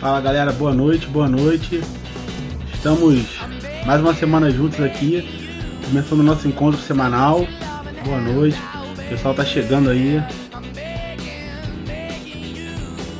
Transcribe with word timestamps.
Fala 0.00 0.20
galera, 0.20 0.52
boa 0.52 0.74
noite, 0.74 1.06
boa 1.06 1.28
noite. 1.28 1.80
Estamos 2.74 3.38
mais 3.86 4.02
uma 4.02 4.12
semana 4.12 4.50
juntos 4.50 4.78
aqui, 4.80 5.26
começando 5.86 6.20
o 6.20 6.22
nosso 6.22 6.46
encontro 6.46 6.78
semanal. 6.78 7.46
Boa 8.04 8.20
noite, 8.20 8.58
o 8.98 9.08
pessoal 9.08 9.34
tá 9.34 9.44
chegando 9.44 9.88
aí. 9.88 10.22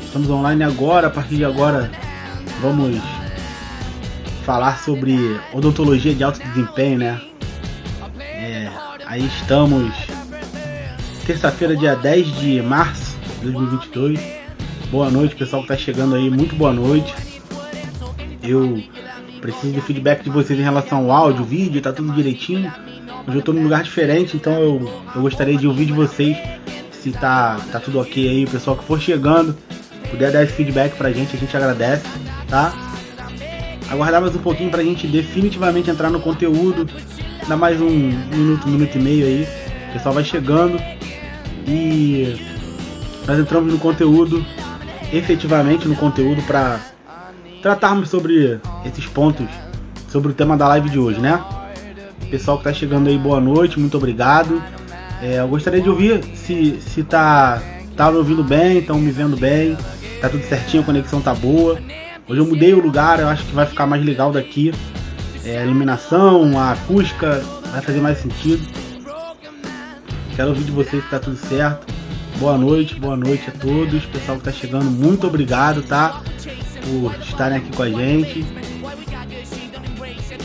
Estamos 0.04 0.28
online 0.28 0.62
agora, 0.62 1.06
a 1.06 1.10
partir 1.10 1.36
de 1.36 1.44
agora 1.46 1.90
vamos 2.64 2.98
falar 4.46 4.78
sobre 4.78 5.38
odontologia 5.52 6.14
de 6.14 6.24
alto 6.24 6.42
desempenho, 6.42 6.98
né? 6.98 7.20
É, 8.20 8.70
aí 9.04 9.26
estamos 9.26 9.92
terça-feira, 11.26 11.76
dia 11.76 11.94
10 11.94 12.26
de 12.40 12.62
março 12.62 13.18
de 13.42 13.50
2022 13.50 14.18
Boa 14.90 15.10
noite, 15.10 15.34
pessoal 15.34 15.62
que 15.62 15.72
está 15.72 15.84
chegando 15.84 16.14
aí. 16.14 16.30
Muito 16.30 16.54
boa 16.54 16.72
noite. 16.72 17.12
Eu 18.42 18.80
preciso 19.40 19.72
de 19.72 19.80
feedback 19.80 20.22
de 20.22 20.30
vocês 20.30 20.58
em 20.58 20.62
relação 20.62 20.98
ao 20.98 21.10
áudio, 21.10 21.44
vídeo, 21.44 21.82
tá 21.82 21.92
tudo 21.92 22.12
direitinho. 22.12 22.72
Hoje 23.26 23.36
eu 23.36 23.40
estou 23.40 23.52
num 23.52 23.62
lugar 23.62 23.82
diferente, 23.82 24.36
então 24.36 24.52
eu, 24.54 25.02
eu 25.16 25.20
gostaria 25.20 25.58
de 25.58 25.66
ouvir 25.66 25.86
de 25.86 25.92
vocês 25.92 26.36
se 26.92 27.10
tá, 27.10 27.58
tá 27.72 27.80
tudo 27.80 28.00
ok 28.00 28.28
aí. 28.28 28.44
O 28.44 28.50
pessoal 28.50 28.76
que 28.76 28.84
for 28.84 29.00
chegando, 29.00 29.56
puder 30.10 30.30
dar 30.30 30.44
esse 30.44 30.52
feedback 30.52 30.96
pra 30.96 31.10
gente, 31.10 31.34
a 31.36 31.38
gente 31.38 31.56
agradece, 31.56 32.06
tá? 32.48 32.72
Aguardar 33.90 34.20
mais 34.20 34.34
um 34.34 34.38
pouquinho 34.38 34.70
pra 34.70 34.82
gente 34.82 35.06
definitivamente 35.06 35.90
entrar 35.90 36.10
no 36.10 36.20
conteúdo. 36.20 36.88
Dá 37.46 37.56
mais 37.56 37.80
um 37.80 37.90
minuto, 37.90 38.68
minuto 38.68 38.96
e 38.96 38.98
meio 38.98 39.26
aí. 39.26 39.48
O 39.90 39.92
pessoal 39.92 40.14
vai 40.14 40.24
chegando 40.24 40.80
e 41.66 42.36
nós 43.26 43.38
entramos 43.38 43.72
no 43.72 43.78
conteúdo 43.78 44.44
efetivamente 45.12 45.86
no 45.86 45.94
conteúdo 45.94 46.42
para 46.42 46.80
tratarmos 47.62 48.08
sobre 48.08 48.58
esses 48.84 49.06
pontos, 49.06 49.46
sobre 50.08 50.32
o 50.32 50.34
tema 50.34 50.56
da 50.56 50.68
live 50.68 50.90
de 50.90 50.98
hoje, 50.98 51.20
né? 51.20 51.42
Pessoal 52.30 52.58
que 52.58 52.68
está 52.68 52.72
chegando 52.72 53.08
aí, 53.08 53.16
boa 53.16 53.40
noite, 53.40 53.78
muito 53.78 53.96
obrigado. 53.96 54.62
É, 55.22 55.38
eu 55.38 55.48
gostaria 55.48 55.80
de 55.80 55.88
ouvir 55.88 56.22
se, 56.34 56.80
se 56.80 57.04
tá, 57.04 57.62
tá 57.96 58.10
me 58.10 58.18
ouvindo 58.18 58.42
bem, 58.42 58.78
estão 58.78 58.98
me 58.98 59.10
vendo 59.12 59.36
bem, 59.36 59.76
tá 60.20 60.28
tudo 60.28 60.42
certinho, 60.44 60.82
a 60.82 60.86
conexão 60.86 61.20
tá 61.20 61.34
boa. 61.34 61.78
Hoje 62.26 62.40
eu 62.40 62.46
mudei 62.46 62.72
o 62.72 62.80
lugar, 62.80 63.20
eu 63.20 63.28
acho 63.28 63.44
que 63.44 63.52
vai 63.52 63.66
ficar 63.66 63.86
mais 63.86 64.02
legal 64.02 64.32
daqui. 64.32 64.72
É, 65.44 65.58
a 65.58 65.64
iluminação, 65.64 66.58
a 66.58 66.72
acústica, 66.72 67.42
vai 67.70 67.82
fazer 67.82 68.00
mais 68.00 68.16
sentido. 68.18 68.66
Quero 70.34 70.48
ouvir 70.48 70.64
de 70.64 70.70
vocês 70.70 71.04
se 71.04 71.10
tá 71.10 71.18
tudo 71.18 71.36
certo. 71.36 71.86
Boa 72.38 72.56
noite, 72.56 72.94
boa 72.94 73.14
noite 73.14 73.50
a 73.50 73.52
todos. 73.52 74.06
Pessoal 74.06 74.38
que 74.38 74.48
está 74.48 74.52
chegando, 74.52 74.90
muito 74.90 75.26
obrigado, 75.26 75.82
tá? 75.82 76.22
Por 76.82 77.14
estarem 77.20 77.58
aqui 77.58 77.76
com 77.76 77.82
a 77.82 77.90
gente. 77.90 78.44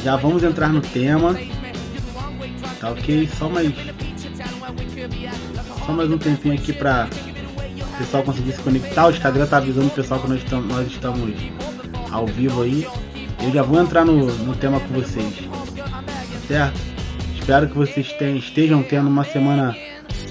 Já 0.04 0.18
vamos 0.18 0.44
entrar 0.44 0.68
no 0.68 0.82
tema. 0.82 1.34
Tá 2.82 2.90
ok? 2.90 3.30
Só 3.38 3.48
mais. 3.48 3.74
Só 5.86 5.94
mais 5.94 6.12
um 6.12 6.18
tempinho 6.18 6.56
aqui 6.56 6.74
para 6.74 7.08
o 7.94 7.98
pessoal 7.98 8.24
conseguir 8.24 8.52
se 8.52 8.62
conectar. 8.62 9.08
O 9.08 9.12
Instagram 9.12 9.48
tá 9.48 9.58
avisando 9.58 9.88
o 9.88 9.92
pessoal 9.92 10.20
que 10.20 10.30
nós 10.30 10.44
estamos, 10.44 10.68
nós 10.68 10.88
estamos 10.88 11.34
ao 12.12 12.26
vivo 12.26 12.62
aí. 12.62 12.88
Eu 13.42 13.52
já 13.52 13.64
vou 13.64 13.80
entrar 13.80 14.06
no, 14.06 14.26
no 14.26 14.56
tema 14.56 14.80
com 14.80 14.94
vocês. 14.94 15.34
Certo? 16.48 16.80
Espero 17.38 17.68
que 17.68 17.76
vocês 17.76 18.12
tenham, 18.14 18.38
estejam 18.38 18.84
tendo 18.84 19.08
uma 19.08 19.24
semana 19.24 19.76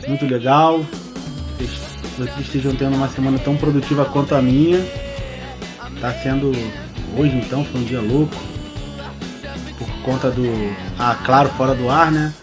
muito 0.06 0.24
legal 0.26 0.84
vocês 2.18 2.40
estejam 2.40 2.74
tendo 2.74 2.96
uma 2.96 3.08
semana 3.08 3.38
tão 3.38 3.56
produtiva 3.56 4.04
quanto 4.04 4.34
a 4.34 4.42
minha. 4.42 4.84
Tá 6.00 6.12
sendo 6.12 6.50
hoje 7.16 7.36
então, 7.36 7.64
foi 7.64 7.80
um 7.80 7.84
dia 7.84 8.00
louco. 8.00 8.34
Por 9.78 9.88
conta 10.02 10.30
do. 10.30 10.44
Ah, 10.98 11.16
claro, 11.24 11.48
fora 11.50 11.74
do 11.74 11.88
ar, 11.88 12.10
né? 12.10 12.34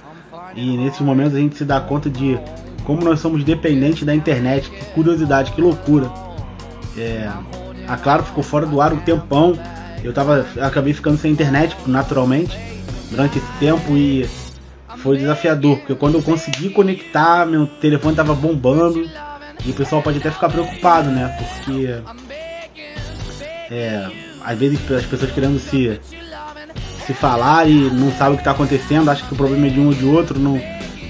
E 0.56 0.78
nesses 0.78 1.02
momentos 1.02 1.36
a 1.36 1.40
gente 1.40 1.58
se 1.58 1.66
dá 1.66 1.82
conta 1.82 2.10
de 2.10 2.40
como 2.86 3.04
nós 3.04 3.20
somos 3.20 3.44
dependentes 3.44 4.04
da 4.04 4.16
internet. 4.16 4.70
Que 4.70 4.86
curiosidade, 4.86 5.52
que 5.52 5.60
loucura. 5.60 6.10
É, 6.98 7.30
a 7.88 7.98
Claro 7.98 8.24
ficou 8.24 8.44
fora 8.44 8.66
do 8.66 8.82
ar 8.82 8.94
um 8.94 9.00
tempão. 9.00 9.58
Eu 10.04 10.14
tava, 10.14 10.46
acabei 10.62 10.94
ficando 10.94 11.18
sem 11.18 11.32
internet, 11.32 11.76
naturalmente, 11.88 12.58
durante 13.10 13.40
esse 13.40 13.52
tempo 13.60 13.96
e 13.98 14.30
foi 14.98 15.18
desafiador, 15.18 15.78
porque 15.78 15.96
quando 15.96 16.16
eu 16.16 16.22
consegui 16.22 16.70
conectar, 16.70 17.46
meu 17.46 17.68
telefone 17.68 18.16
tava 18.16 18.34
bombando. 18.34 19.10
E 19.66 19.72
o 19.72 19.74
pessoal 19.74 20.02
pode 20.02 20.20
até 20.20 20.30
ficar 20.30 20.50
preocupado, 20.50 21.10
né? 21.10 21.36
Porque 21.38 21.96
é, 23.72 24.08
às 24.44 24.58
vezes 24.58 24.80
as 24.92 25.06
pessoas 25.06 25.32
querendo 25.32 25.60
se, 25.60 26.00
se 27.06 27.14
falar 27.14 27.68
e 27.68 27.90
não 27.92 28.12
sabem 28.12 28.34
o 28.34 28.38
que 28.38 28.42
está 28.42 28.52
acontecendo, 28.52 29.10
acham 29.10 29.28
que 29.28 29.34
o 29.34 29.38
problema 29.38 29.68
é 29.68 29.70
de 29.70 29.80
um 29.80 29.88
ou 29.88 29.94
de 29.94 30.06
outro, 30.06 30.40
no, 30.40 30.62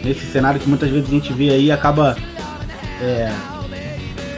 nesse 0.03 0.25
cenário 0.25 0.59
que 0.59 0.69
muitas 0.69 0.89
vezes 0.89 1.07
a 1.07 1.11
gente 1.11 1.33
vê 1.33 1.49
aí 1.49 1.71
acaba 1.71 2.15
é, 3.01 3.31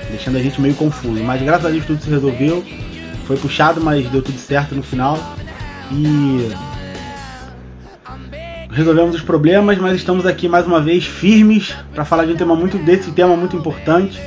deixando 0.09 0.38
a 0.38 0.41
gente 0.41 0.59
meio 0.62 0.75
confuso. 0.75 1.23
Mas 1.23 1.41
graças 1.41 1.66
a 1.66 1.69
Deus 1.69 1.85
tudo 1.85 2.01
se 2.01 2.09
resolveu. 2.09 2.63
Foi 3.25 3.38
puxado, 3.38 3.81
mas 3.81 4.07
deu 4.09 4.22
tudo 4.22 4.38
certo 4.38 4.73
no 4.73 4.84
final. 4.84 5.18
E 5.91 6.50
resolvemos 8.72 9.16
os 9.16 9.22
problemas, 9.22 9.78
mas 9.78 9.95
estamos 9.95 10.25
aqui 10.25 10.47
mais 10.47 10.66
uma 10.66 10.81
vez 10.81 11.06
firmes 11.06 11.75
para 11.94 12.06
falar 12.06 12.25
de 12.25 12.34
um 12.34 12.35
tema 12.35 12.56
muito 12.56 12.78
desse 12.78 13.12
tema 13.12 13.35
muito 13.35 13.56
importante. 13.56 14.19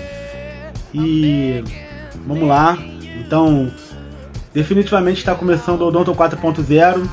E 0.92 1.62
vamos 2.26 2.48
lá. 2.48 2.76
Então, 3.20 3.70
definitivamente 4.52 5.18
está 5.18 5.34
começando 5.34 5.82
o 5.82 5.86
Odonto 5.86 6.12
4.0, 6.14 7.06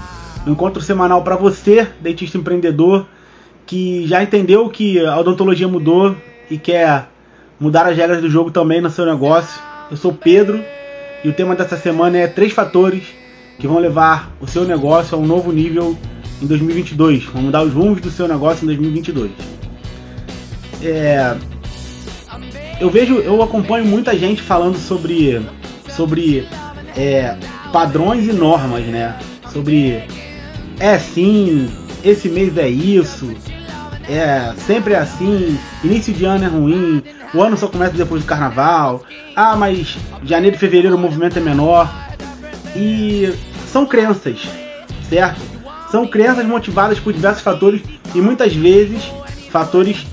um 0.46 0.52
encontro 0.52 0.82
semanal 0.82 1.24
para 1.24 1.36
você, 1.36 1.88
dentista 2.02 2.38
empreendedor, 2.38 3.06
que 3.66 4.08
já 4.08 4.24
entendeu 4.24 4.70
que 4.70 5.06
a 5.06 5.20
odontologia 5.20 5.68
mudou 5.68 6.16
e 6.50 6.58
quer 6.58 7.10
mudar 7.60 7.88
as 7.88 7.98
regras 7.98 8.22
do 8.22 8.30
jogo 8.30 8.52
também 8.52 8.82
no 8.82 8.90
seu 8.90 9.06
negócio. 9.06 9.62
Eu 9.90 9.98
sou 9.98 10.14
Pedro 10.14 10.64
e 11.24 11.30
o 11.30 11.34
tema 11.34 11.56
dessa 11.56 11.78
semana 11.78 12.18
é 12.18 12.28
três 12.28 12.54
fatores 12.54 13.04
que 13.60 13.68
vão 13.68 13.80
levar 13.80 14.32
o 14.40 14.48
seu 14.48 14.66
negócio 14.66 15.18
a 15.18 15.20
um 15.20 15.26
novo 15.26 15.52
nível 15.52 15.98
em 16.42 16.46
2022. 16.46 17.26
Vamos 17.26 17.44
mudar 17.44 17.64
os 17.64 17.74
rumos 17.74 18.02
do 18.02 18.12
seu 18.12 18.28
negócio 18.28 18.64
em 18.64 18.68
2022. 18.68 19.32
É, 20.84 21.36
eu 22.80 22.90
vejo, 22.90 23.16
eu 23.16 23.42
acompanho 23.42 23.86
muita 23.86 24.16
gente 24.16 24.42
falando 24.42 24.78
sobre, 24.78 25.42
sobre 25.90 26.48
é, 26.96 27.36
padrões 27.74 28.28
e 28.28 28.34
normas, 28.34 28.86
né? 28.86 29.18
Sobre 29.52 30.04
é 30.80 31.00
sim, 31.00 31.68
esse 32.04 32.30
mês 32.30 32.56
é 32.58 32.70
isso, 32.70 33.34
é 34.08 34.54
sempre 34.68 34.94
é 34.94 35.00
assim, 35.00 35.58
início 35.84 36.14
de 36.14 36.26
ano 36.26 36.46
é 36.46 36.48
ruim, 36.48 37.04
o 37.34 37.42
ano 37.42 37.58
só 37.58 37.68
começa 37.68 37.98
depois 37.98 38.24
do 38.24 38.28
carnaval, 38.28 39.04
ah, 39.36 39.56
mas 39.56 39.98
janeiro 40.24 40.56
e 40.56 40.60
fevereiro 40.60 40.96
o 40.96 41.00
movimento 41.00 41.38
é 41.38 41.42
menor. 41.42 41.94
E 42.76 43.34
são 43.72 43.86
crenças, 43.86 44.48
certo? 45.10 45.42
São 45.92 46.08
crenças 46.08 46.46
motivadas 46.46 47.00
por 47.00 47.14
diversos 47.14 47.42
fatores 47.42 47.82
e 48.14 48.22
muitas 48.22 48.54
vezes 48.54 49.12
fatores 49.50 50.06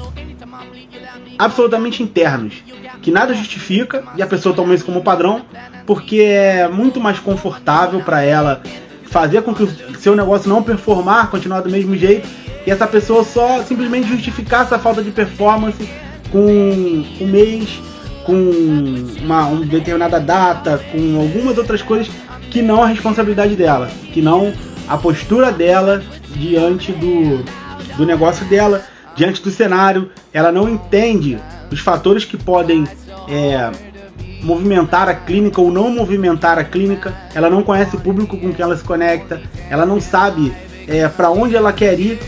absolutamente 1.38 2.02
internos, 2.02 2.54
que 3.02 3.10
nada 3.10 3.34
justifica 3.34 4.04
e 4.16 4.22
a 4.22 4.26
pessoa 4.26 4.54
toma 4.54 4.74
isso 4.74 4.84
como 4.84 5.02
padrão, 5.02 5.42
porque 5.86 6.20
é 6.20 6.68
muito 6.68 7.00
mais 7.00 7.18
confortável 7.18 8.00
para 8.00 8.22
ela 8.22 8.62
fazer 9.06 9.42
com 9.42 9.54
que 9.54 9.62
o 9.62 9.94
seu 9.96 10.16
negócio 10.16 10.48
não 10.48 10.62
performar, 10.62 11.30
continuar 11.30 11.60
do 11.60 11.70
mesmo 11.70 11.96
jeito, 11.96 12.28
e 12.66 12.70
essa 12.70 12.86
pessoa 12.86 13.24
só 13.24 13.62
simplesmente 13.62 14.08
justificar 14.08 14.62
essa 14.62 14.78
falta 14.78 15.02
de 15.02 15.10
performance 15.10 15.88
com 16.34 16.40
um 16.40 17.28
mês, 17.28 17.80
com 18.26 18.34
uma, 19.22 19.46
uma 19.46 19.64
determinada 19.64 20.18
data, 20.18 20.80
com 20.90 21.20
algumas 21.20 21.56
outras 21.56 21.80
coisas 21.80 22.10
que 22.50 22.60
não 22.60 22.82
a 22.82 22.88
responsabilidade 22.88 23.54
dela, 23.54 23.88
que 24.12 24.20
não 24.20 24.52
a 24.88 24.98
postura 24.98 25.52
dela 25.52 26.02
diante 26.30 26.90
do, 26.90 27.44
do 27.96 28.04
negócio 28.04 28.44
dela, 28.46 28.82
diante 29.14 29.40
do 29.40 29.50
cenário. 29.52 30.10
Ela 30.32 30.50
não 30.50 30.68
entende 30.68 31.38
os 31.70 31.78
fatores 31.78 32.24
que 32.24 32.36
podem 32.36 32.82
é, 33.28 33.70
movimentar 34.42 35.08
a 35.08 35.14
clínica 35.14 35.60
ou 35.60 35.70
não 35.70 35.88
movimentar 35.88 36.58
a 36.58 36.64
clínica. 36.64 37.14
Ela 37.32 37.48
não 37.48 37.62
conhece 37.62 37.94
o 37.94 38.00
público 38.00 38.36
com 38.36 38.52
quem 38.52 38.64
ela 38.64 38.76
se 38.76 38.82
conecta. 38.82 39.40
Ela 39.70 39.86
não 39.86 40.00
sabe 40.00 40.52
é, 40.88 41.06
para 41.06 41.30
onde 41.30 41.54
ela 41.54 41.72
quer 41.72 41.96
ir. 42.00 42.18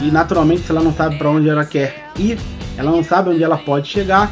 E 0.00 0.12
naturalmente, 0.12 0.62
se 0.62 0.70
ela 0.70 0.80
não 0.80 0.94
sabe 0.94 1.18
para 1.18 1.28
onde 1.28 1.48
ela 1.48 1.64
quer 1.64 2.12
ir, 2.16 2.38
ela 2.78 2.92
não 2.92 3.02
sabe 3.02 3.30
onde 3.30 3.42
ela 3.42 3.58
pode 3.58 3.88
chegar. 3.88 4.30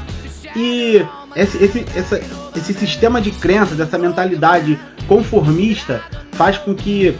E 0.54 1.04
esse, 1.34 1.62
esse, 1.62 1.84
essa, 1.94 2.20
esse 2.56 2.72
sistema 2.72 3.20
de 3.20 3.32
crenças, 3.32 3.78
essa 3.80 3.98
mentalidade 3.98 4.78
conformista 5.08 6.00
faz 6.32 6.56
com 6.56 6.74
que 6.74 7.14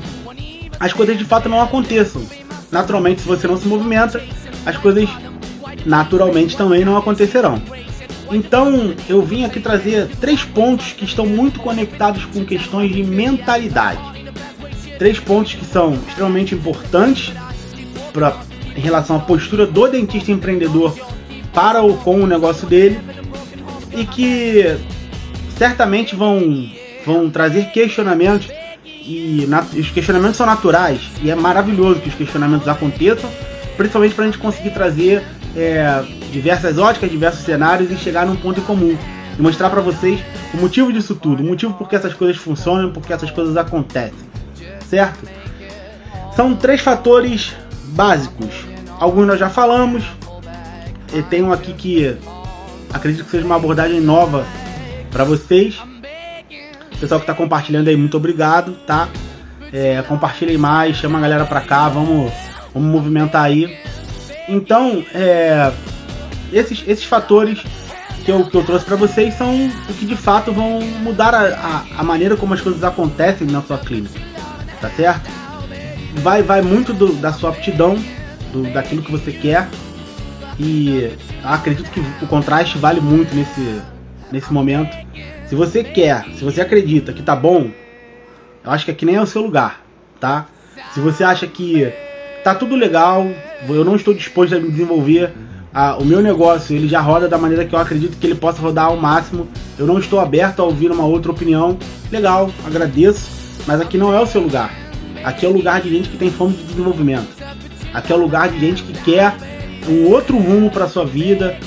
as 0.78 0.92
coisas 0.92 1.18
de 1.18 1.24
fato 1.24 1.48
não 1.48 1.60
aconteçam. 1.60 2.22
Naturalmente, 2.70 3.22
se 3.22 3.26
você 3.26 3.46
não 3.46 3.56
se 3.56 3.66
movimenta, 3.66 4.22
as 4.64 4.76
coisas 4.76 5.08
naturalmente 5.84 6.56
também 6.56 6.84
não 6.84 6.96
acontecerão. 6.96 7.60
Então, 8.30 8.94
eu 9.08 9.22
vim 9.22 9.44
aqui 9.44 9.60
trazer 9.60 10.08
três 10.20 10.44
pontos 10.44 10.92
que 10.92 11.04
estão 11.04 11.26
muito 11.26 11.60
conectados 11.60 12.24
com 12.24 12.44
questões 12.44 12.92
de 12.92 13.02
mentalidade. 13.02 14.00
Três 14.98 15.20
pontos 15.20 15.54
que 15.54 15.64
são 15.64 15.94
extremamente 16.08 16.54
importantes 16.54 17.32
pra, 18.12 18.36
em 18.76 18.80
relação 18.80 19.16
à 19.16 19.20
postura 19.20 19.66
do 19.66 19.86
dentista 19.86 20.32
empreendedor 20.32 20.94
para 21.56 21.80
ou 21.80 21.96
com 21.96 22.20
o 22.20 22.26
negócio 22.26 22.66
dele 22.66 23.00
e 23.90 24.04
que 24.04 24.76
certamente 25.56 26.14
vão, 26.14 26.68
vão 27.06 27.30
trazer 27.30 27.70
questionamentos 27.70 28.48
e 28.84 29.48
os 29.78 29.90
questionamentos 29.90 30.36
são 30.36 30.44
naturais 30.44 31.00
e 31.22 31.30
é 31.30 31.34
maravilhoso 31.34 32.00
que 32.00 32.10
os 32.10 32.14
questionamentos 32.14 32.68
aconteçam, 32.68 33.30
principalmente 33.74 34.14
para 34.14 34.24
a 34.24 34.26
gente 34.26 34.38
conseguir 34.38 34.70
trazer 34.70 35.22
é, 35.56 36.04
diversas 36.30 36.76
óticas, 36.76 37.10
diversos 37.10 37.42
cenários 37.42 37.90
e 37.90 37.96
chegar 37.96 38.26
num 38.26 38.36
ponto 38.36 38.60
em 38.60 38.64
comum 38.64 38.94
e 39.38 39.40
mostrar 39.40 39.70
para 39.70 39.80
vocês 39.80 40.20
o 40.52 40.58
motivo 40.58 40.92
disso 40.92 41.14
tudo, 41.14 41.42
o 41.42 41.46
motivo 41.46 41.72
por 41.72 41.88
que 41.88 41.96
essas 41.96 42.12
coisas 42.12 42.36
funcionam, 42.36 42.92
por 42.92 43.02
que 43.02 43.14
essas 43.14 43.30
coisas 43.30 43.56
acontecem, 43.56 44.28
certo? 44.90 45.26
São 46.34 46.54
três 46.54 46.82
fatores 46.82 47.54
básicos. 47.86 48.66
Alguns 49.00 49.26
nós 49.26 49.40
já 49.40 49.48
falamos. 49.48 50.04
E 51.12 51.22
tem 51.22 51.42
um 51.42 51.52
aqui 51.52 51.72
que 51.72 52.16
acredito 52.92 53.24
que 53.24 53.30
seja 53.30 53.44
uma 53.44 53.56
abordagem 53.56 54.00
nova 54.00 54.46
para 55.10 55.24
vocês. 55.24 55.78
Pessoal 57.00 57.20
que 57.20 57.24
está 57.24 57.34
compartilhando 57.34 57.88
aí, 57.88 57.96
muito 57.96 58.16
obrigado, 58.16 58.72
tá? 58.86 59.08
É, 59.72 60.02
compartilhem 60.02 60.56
mais, 60.56 60.96
chama 60.96 61.18
a 61.18 61.20
galera 61.20 61.44
para 61.44 61.60
cá, 61.60 61.88
vamos, 61.88 62.32
vamos 62.72 62.90
movimentar 62.90 63.44
aí. 63.44 63.76
Então, 64.48 65.04
é, 65.14 65.72
esses, 66.52 66.82
esses 66.86 67.04
fatores 67.04 67.62
que 68.24 68.30
eu, 68.30 68.44
que 68.44 68.56
eu 68.56 68.64
trouxe 68.64 68.84
para 68.84 68.96
vocês 68.96 69.34
são 69.34 69.66
o 69.88 69.94
que 69.94 70.06
de 70.06 70.16
fato 70.16 70.52
vão 70.52 70.80
mudar 70.80 71.34
a, 71.34 71.46
a, 71.54 72.00
a, 72.00 72.02
maneira 72.02 72.36
como 72.36 72.54
as 72.54 72.60
coisas 72.60 72.82
acontecem 72.82 73.46
na 73.46 73.62
sua 73.62 73.78
clínica, 73.78 74.18
tá 74.80 74.90
certo? 74.90 75.30
Vai, 76.16 76.42
vai 76.42 76.62
muito 76.62 76.92
do, 76.92 77.12
da 77.14 77.32
sua 77.32 77.50
aptidão, 77.50 77.96
do, 78.52 78.62
daquilo 78.72 79.02
que 79.02 79.12
você 79.12 79.32
quer, 79.32 79.68
e 80.58 81.12
acredito 81.44 81.90
que 81.90 82.00
o 82.22 82.26
contraste 82.26 82.78
vale 82.78 83.00
muito 83.00 83.34
nesse, 83.34 83.80
nesse 84.30 84.52
momento. 84.52 84.96
Se 85.48 85.54
você 85.54 85.84
quer, 85.84 86.24
se 86.34 86.44
você 86.44 86.60
acredita 86.60 87.12
que 87.12 87.22
tá 87.22 87.36
bom, 87.36 87.70
eu 88.64 88.70
acho 88.70 88.84
que 88.84 88.90
aqui 88.90 89.04
nem 89.04 89.16
é 89.16 89.20
o 89.20 89.26
seu 89.26 89.42
lugar, 89.42 89.82
tá? 90.18 90.46
Se 90.92 91.00
você 91.00 91.22
acha 91.22 91.46
que 91.46 91.92
tá 92.42 92.54
tudo 92.54 92.74
legal, 92.74 93.26
eu 93.68 93.84
não 93.84 93.96
estou 93.96 94.14
disposto 94.14 94.54
a 94.56 94.58
me 94.58 94.70
desenvolver, 94.70 95.32
o 96.00 96.04
meu 96.04 96.22
negócio 96.22 96.74
ele 96.74 96.88
já 96.88 97.00
roda 97.00 97.28
da 97.28 97.36
maneira 97.36 97.64
que 97.64 97.74
eu 97.74 97.78
acredito 97.78 98.16
que 98.16 98.26
ele 98.26 98.34
possa 98.34 98.60
rodar 98.60 98.86
ao 98.86 98.96
máximo, 98.96 99.46
eu 99.78 99.86
não 99.86 99.98
estou 99.98 100.18
aberto 100.18 100.60
a 100.60 100.64
ouvir 100.64 100.90
uma 100.90 101.04
outra 101.04 101.30
opinião, 101.30 101.78
legal, 102.10 102.50
agradeço, 102.64 103.28
mas 103.66 103.80
aqui 103.80 103.98
não 103.98 104.14
é 104.14 104.20
o 104.20 104.26
seu 104.26 104.40
lugar. 104.40 104.72
Aqui 105.22 105.44
é 105.44 105.48
o 105.48 105.52
lugar 105.52 105.80
de 105.80 105.90
gente 105.90 106.08
que 106.08 106.16
tem 106.16 106.30
fome 106.30 106.54
de 106.54 106.62
desenvolvimento. 106.64 107.28
Aqui 107.92 108.12
é 108.12 108.16
o 108.16 108.18
lugar 108.18 108.48
de 108.48 108.58
gente 108.58 108.82
que 108.82 108.92
quer 109.04 109.34
um 109.88 110.10
outro 110.10 110.36
rumo 110.36 110.70
para 110.70 110.88
sua 110.88 111.04
vida, 111.04 111.58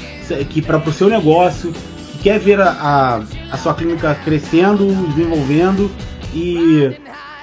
que 0.49 0.61
para 0.61 0.77
o 0.77 0.91
seu 0.91 1.09
negócio, 1.09 1.73
que 2.11 2.19
quer 2.19 2.39
ver 2.39 2.59
a, 2.59 2.69
a, 2.69 3.21
a 3.53 3.57
sua 3.57 3.73
clínica 3.73 4.15
crescendo, 4.23 4.85
desenvolvendo 5.09 5.91
e 6.33 6.97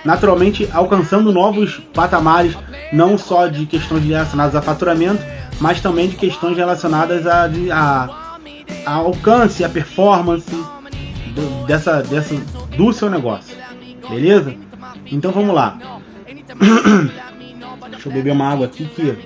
naturalmente 0.04 0.68
alcançando 0.72 1.32
novos 1.32 1.80
patamares, 1.92 2.56
não 2.92 3.18
só 3.18 3.48
de 3.48 3.66
questões 3.66 4.04
relacionadas 4.04 4.54
a 4.54 4.62
faturamento, 4.62 5.22
mas 5.60 5.80
também 5.80 6.08
de 6.08 6.16
questões 6.16 6.56
relacionadas 6.56 7.26
a, 7.26 7.50
a, 7.72 8.38
a 8.86 8.92
alcance, 8.92 9.64
a 9.64 9.68
performance 9.68 10.50
do, 10.50 11.66
dessa, 11.66 12.02
dessa, 12.02 12.34
do 12.76 12.92
seu 12.92 13.10
negócio. 13.10 13.56
Beleza? 14.08 14.54
Então 15.06 15.32
vamos 15.32 15.54
lá. 15.54 15.78
Deixa 17.90 18.08
eu 18.08 18.12
beber 18.12 18.32
uma 18.32 18.52
água 18.52 18.66
aqui 18.66 18.84
que 18.84 19.16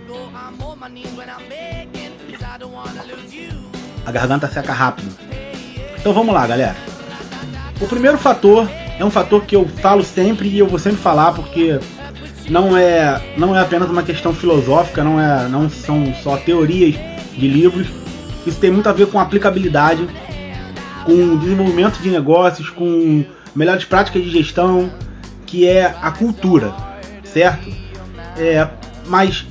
a 4.06 4.11
garganta 4.11 4.49
seca 4.49 4.73
rápido. 4.73 5.15
Então 5.99 6.12
vamos 6.12 6.35
lá, 6.35 6.47
galera. 6.47 6.75
O 7.81 7.87
primeiro 7.87 8.17
fator 8.17 8.69
é 8.99 9.05
um 9.05 9.11
fator 9.11 9.44
que 9.44 9.55
eu 9.55 9.69
falo 9.69 10.03
sempre 10.03 10.49
e 10.49 10.59
eu 10.59 10.67
vou 10.67 10.79
sempre 10.79 10.99
falar 10.99 11.32
porque 11.32 11.79
não 12.49 12.77
é 12.77 13.21
não 13.37 13.55
é 13.55 13.61
apenas 13.61 13.91
uma 13.91 14.03
questão 14.03 14.35
filosófica, 14.35 15.05
não 15.05 15.21
é 15.21 15.49
não 15.49 15.69
são 15.69 16.15
só 16.23 16.37
teorias 16.38 16.94
de 17.37 17.47
livros. 17.47 17.88
Isso 18.47 18.59
tem 18.59 18.71
muito 18.71 18.88
a 18.88 18.93
ver 18.93 19.06
com 19.09 19.21
aplicabilidade, 19.21 20.09
com 21.05 21.37
desenvolvimento 21.37 22.00
de 22.00 22.11
negócios, 22.11 22.71
com 22.71 23.25
melhores 23.55 23.85
práticas 23.85 24.23
de 24.23 24.31
gestão, 24.31 24.91
que 25.44 25.69
é 25.69 25.94
a 26.00 26.11
cultura, 26.11 26.75
certo? 27.23 27.69
É, 28.38 28.67
mas 29.06 29.44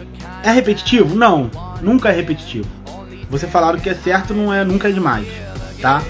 é 0.43 0.51
repetitivo? 0.51 1.15
Não, 1.15 1.49
nunca 1.81 2.09
é 2.09 2.11
repetitivo. 2.11 2.67
Você 3.29 3.47
falar 3.47 3.75
o 3.75 3.79
que 3.79 3.89
é 3.89 3.93
certo 3.93 4.33
não 4.33 4.53
é 4.53 4.63
nunca 4.63 4.89
é 4.89 4.91
demais, 4.91 5.27
tá? 5.81 6.01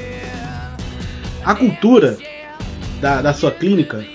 A 1.43 1.53
cultura 1.55 2.17
da, 3.01 3.21
da 3.21 3.33
sua 3.33 3.51
clínica, 3.51 4.05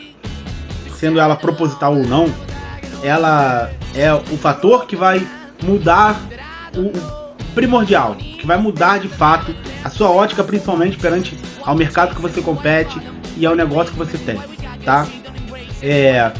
sendo 0.96 1.20
ela 1.20 1.36
proposital 1.36 1.96
ou 1.96 2.06
não, 2.06 2.32
ela 3.02 3.70
é 3.94 4.12
o 4.12 4.36
fator 4.38 4.86
que 4.86 4.96
vai 4.96 5.26
mudar 5.62 6.18
o, 6.74 6.92
primordial, 7.54 8.14
que 8.16 8.46
vai 8.46 8.58
mudar 8.58 8.98
de 8.98 9.08
fato 9.08 9.54
a 9.82 9.88
sua 9.88 10.10
ótica, 10.10 10.42
principalmente 10.42 10.96
perante 10.96 11.38
ao 11.62 11.74
mercado 11.74 12.14
que 12.14 12.20
você 12.20 12.42
compete 12.42 13.00
e 13.36 13.46
ao 13.46 13.54
negócio 13.54 13.92
que 13.92 13.98
você 13.98 14.18
tem, 14.18 14.38
tá? 14.84 15.06
É, 15.80 16.32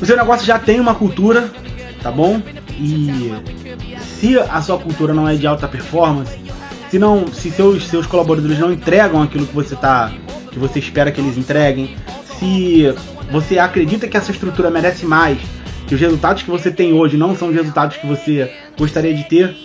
o 0.00 0.04
seu 0.04 0.16
negócio 0.16 0.44
já 0.44 0.58
tem 0.58 0.80
uma 0.80 0.94
cultura, 0.94 1.50
tá 2.02 2.10
bom? 2.10 2.42
E 2.78 3.34
se 4.20 4.38
a 4.38 4.60
sua 4.60 4.78
cultura 4.78 5.14
não 5.14 5.28
é 5.28 5.34
de 5.34 5.46
alta 5.46 5.66
performance, 5.66 6.38
se 6.90 6.98
não, 6.98 7.26
se 7.32 7.50
seus, 7.50 7.86
seus 7.88 8.06
colaboradores 8.06 8.58
não 8.58 8.72
entregam 8.72 9.22
aquilo 9.22 9.46
que 9.46 9.54
você 9.54 9.74
tá, 9.74 10.12
que 10.50 10.58
você 10.58 10.78
espera 10.78 11.10
que 11.10 11.20
eles 11.20 11.36
entreguem, 11.36 11.96
se 12.38 12.94
você 13.30 13.58
acredita 13.58 14.06
que 14.06 14.16
essa 14.16 14.30
estrutura 14.30 14.70
merece 14.70 15.04
mais, 15.06 15.38
que 15.86 15.94
os 15.94 16.00
resultados 16.00 16.42
que 16.42 16.50
você 16.50 16.70
tem 16.70 16.92
hoje 16.92 17.16
não 17.16 17.36
são 17.36 17.48
os 17.48 17.54
resultados 17.54 17.96
que 17.96 18.06
você 18.06 18.52
gostaria 18.78 19.14
de 19.14 19.24
ter, 19.24 19.56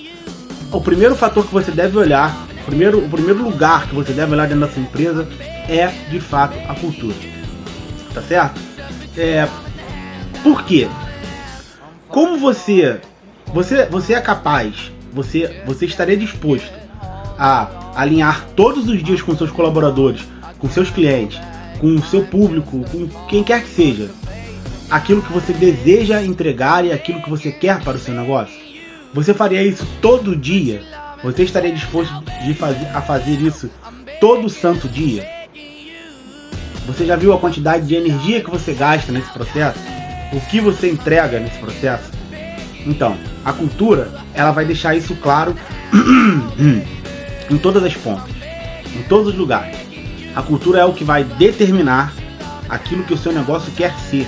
o 0.71 0.79
primeiro 0.79 1.15
fator 1.15 1.45
que 1.45 1.53
você 1.53 1.71
deve 1.71 1.97
olhar, 1.97 2.47
o 2.61 2.65
primeiro, 2.65 2.99
o 3.03 3.09
primeiro 3.09 3.43
lugar 3.43 3.87
que 3.87 3.95
você 3.95 4.13
deve 4.13 4.31
olhar 4.33 4.47
dentro 4.47 4.61
da 4.61 4.69
sua 4.69 4.81
empresa 4.81 5.27
é 5.67 5.87
de 6.09 6.19
fato 6.19 6.57
a 6.67 6.75
cultura. 6.75 7.15
Tá 8.13 8.21
certo? 8.21 8.59
É, 9.17 9.47
por 10.43 10.63
quê? 10.63 10.87
Como 12.11 12.37
você 12.37 12.99
você, 13.53 13.85
você 13.85 14.13
é 14.13 14.21
capaz, 14.21 14.91
você, 15.11 15.61
você 15.65 15.85
estaria 15.85 16.15
disposto 16.15 16.71
a 17.37 17.91
alinhar 17.95 18.47
todos 18.55 18.87
os 18.87 19.03
dias 19.03 19.21
com 19.21 19.35
seus 19.35 19.51
colaboradores, 19.51 20.21
com 20.57 20.69
seus 20.69 20.89
clientes, 20.89 21.39
com 21.79 21.95
o 21.95 22.03
seu 22.03 22.23
público, 22.23 22.83
com 22.89 23.07
quem 23.27 23.43
quer 23.43 23.63
que 23.63 23.69
seja, 23.69 24.09
aquilo 24.89 25.21
que 25.21 25.33
você 25.33 25.51
deseja 25.51 26.21
entregar 26.21 26.85
e 26.85 26.93
aquilo 26.93 27.21
que 27.21 27.29
você 27.29 27.51
quer 27.51 27.83
para 27.83 27.97
o 27.97 27.99
seu 27.99 28.13
negócio? 28.13 28.55
Você 29.13 29.33
faria 29.33 29.61
isso 29.61 29.85
todo 30.01 30.35
dia? 30.35 30.81
Você 31.23 31.43
estaria 31.43 31.73
disposto 31.73 32.13
de 32.45 32.53
fazer, 32.53 32.87
a 32.87 33.01
fazer 33.01 33.41
isso 33.41 33.69
todo 34.21 34.49
santo 34.49 34.87
dia? 34.87 35.27
Você 36.87 37.05
já 37.05 37.15
viu 37.15 37.33
a 37.33 37.39
quantidade 37.39 37.85
de 37.85 37.95
energia 37.95 38.41
que 38.41 38.49
você 38.49 38.73
gasta 38.73 39.11
nesse 39.11 39.31
processo? 39.31 39.90
O 40.31 40.39
que 40.39 40.61
você 40.61 40.89
entrega 40.89 41.39
nesse 41.39 41.57
processo? 41.59 42.11
Então, 42.85 43.17
a 43.43 43.51
cultura, 43.51 44.09
ela 44.33 44.51
vai 44.51 44.65
deixar 44.65 44.95
isso 44.95 45.15
claro 45.15 45.55
em 47.49 47.57
todas 47.57 47.83
as 47.83 47.93
pontas, 47.95 48.33
em 48.95 49.03
todos 49.03 49.27
os 49.27 49.35
lugares. 49.35 49.77
A 50.35 50.41
cultura 50.41 50.79
é 50.79 50.85
o 50.85 50.93
que 50.93 51.03
vai 51.03 51.23
determinar 51.23 52.13
aquilo 52.69 53.03
que 53.03 53.13
o 53.13 53.17
seu 53.17 53.33
negócio 53.33 53.71
quer 53.73 53.93
ser. 53.99 54.25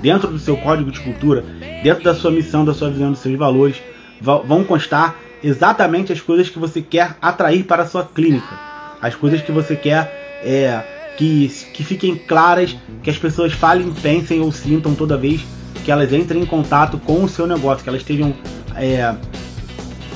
Dentro 0.00 0.28
do 0.28 0.38
seu 0.38 0.56
código 0.56 0.90
de 0.90 1.00
cultura, 1.00 1.44
dentro 1.82 2.02
da 2.02 2.14
sua 2.14 2.30
missão, 2.30 2.64
da 2.64 2.72
sua 2.72 2.90
visão, 2.90 3.10
dos 3.10 3.20
seus 3.20 3.36
valores, 3.36 3.76
vão 4.20 4.64
constar 4.64 5.16
exatamente 5.44 6.12
as 6.12 6.20
coisas 6.20 6.48
que 6.48 6.58
você 6.58 6.80
quer 6.80 7.16
atrair 7.20 7.64
para 7.64 7.82
a 7.82 7.86
sua 7.86 8.04
clínica. 8.04 8.58
As 9.02 9.14
coisas 9.14 9.42
que 9.42 9.52
você 9.52 9.76
quer 9.76 10.40
é, 10.42 10.82
que, 11.20 11.48
que 11.74 11.84
fiquem 11.84 12.16
claras, 12.16 12.74
que 13.02 13.10
as 13.10 13.18
pessoas 13.18 13.52
falem, 13.52 13.92
pensem 13.92 14.40
ou 14.40 14.50
sintam 14.50 14.94
toda 14.94 15.18
vez 15.18 15.42
que 15.84 15.90
elas 15.90 16.14
entrem 16.14 16.42
em 16.42 16.46
contato 16.46 16.96
com 16.96 17.22
o 17.22 17.28
seu 17.28 17.46
negócio, 17.46 17.84
que 17.84 17.90
elas 17.90 18.00
estejam 18.00 18.34
é, 18.74 19.14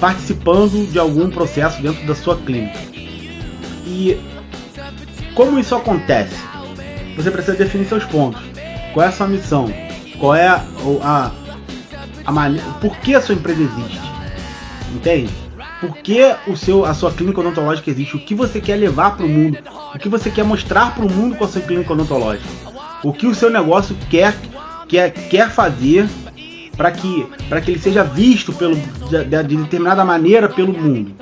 participando 0.00 0.90
de 0.90 0.98
algum 0.98 1.28
processo 1.28 1.82
dentro 1.82 2.06
da 2.06 2.14
sua 2.14 2.38
clínica. 2.38 2.78
E 3.86 4.18
como 5.34 5.58
isso 5.58 5.74
acontece? 5.74 6.36
Você 7.16 7.30
precisa 7.30 7.54
definir 7.54 7.84
seus 7.84 8.04
pontos. 8.04 8.40
Qual 8.94 9.04
é 9.04 9.08
a 9.10 9.12
sua 9.12 9.26
missão? 9.26 9.70
Qual 10.18 10.34
é 10.34 10.48
a, 10.48 10.64
a, 11.02 11.32
a 12.24 12.32
maneira. 12.32 12.66
Por 12.80 12.96
que 12.96 13.14
a 13.14 13.20
sua 13.20 13.34
empresa 13.34 13.62
existe? 13.62 14.00
Entende? 14.94 15.43
Por 15.86 15.98
que 15.98 16.34
o 16.46 16.56
seu, 16.56 16.86
a 16.86 16.94
sua 16.94 17.12
clínica 17.12 17.40
odontológica 17.40 17.90
existe? 17.90 18.16
O 18.16 18.18
que 18.18 18.34
você 18.34 18.58
quer 18.58 18.76
levar 18.76 19.16
para 19.16 19.26
o 19.26 19.28
mundo? 19.28 19.58
O 19.94 19.98
que 19.98 20.08
você 20.08 20.30
quer 20.30 20.44
mostrar 20.44 20.94
para 20.94 21.04
o 21.04 21.12
mundo 21.12 21.36
com 21.36 21.44
a 21.44 21.48
sua 21.48 21.60
clínica 21.60 21.92
odontológica? 21.92 22.48
O 23.02 23.12
que 23.12 23.26
o 23.26 23.34
seu 23.34 23.50
negócio 23.50 23.94
quer, 24.08 24.34
quer, 24.88 25.10
quer 25.10 25.50
fazer 25.50 26.08
para 26.74 26.90
que, 26.90 27.26
que 27.64 27.70
ele 27.70 27.78
seja 27.78 28.02
visto 28.02 28.52
pelo, 28.54 28.74
de, 28.74 29.24
de, 29.24 29.56
determinada 29.56 30.04
maneira 30.04 30.48
pelo 30.48 30.72
mundo? 30.72 31.12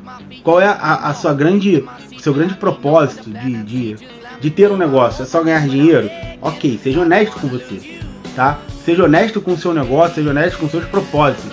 Qual 0.45 0.61
é 0.61 0.66
a, 0.66 1.09
a 1.09 1.14
sua 1.14 1.35
grande, 1.35 1.85
seu 2.21 2.33
grande 2.33 2.54
propósito 2.54 3.28
de, 3.28 3.62
de, 3.64 3.97
de 4.40 4.50
ter 4.50 4.71
um 4.71 4.76
negócio? 4.76 5.25
É 5.25 5.26
só 5.26 5.42
ganhar 5.42 5.66
dinheiro? 5.66 6.09
Ok, 6.40 6.78
seja 6.81 7.00
honesto 7.00 7.40
com 7.40 7.49
você, 7.49 8.00
tá? 8.37 8.59
Seja 8.85 9.04
honesto 9.04 9.40
com 9.40 9.54
o 9.54 9.59
seu 9.59 9.75
negócio, 9.75 10.16
seja 10.16 10.31
honesto 10.31 10.59
com 10.59 10.69
seus 10.69 10.85
propósitos. 10.85 11.50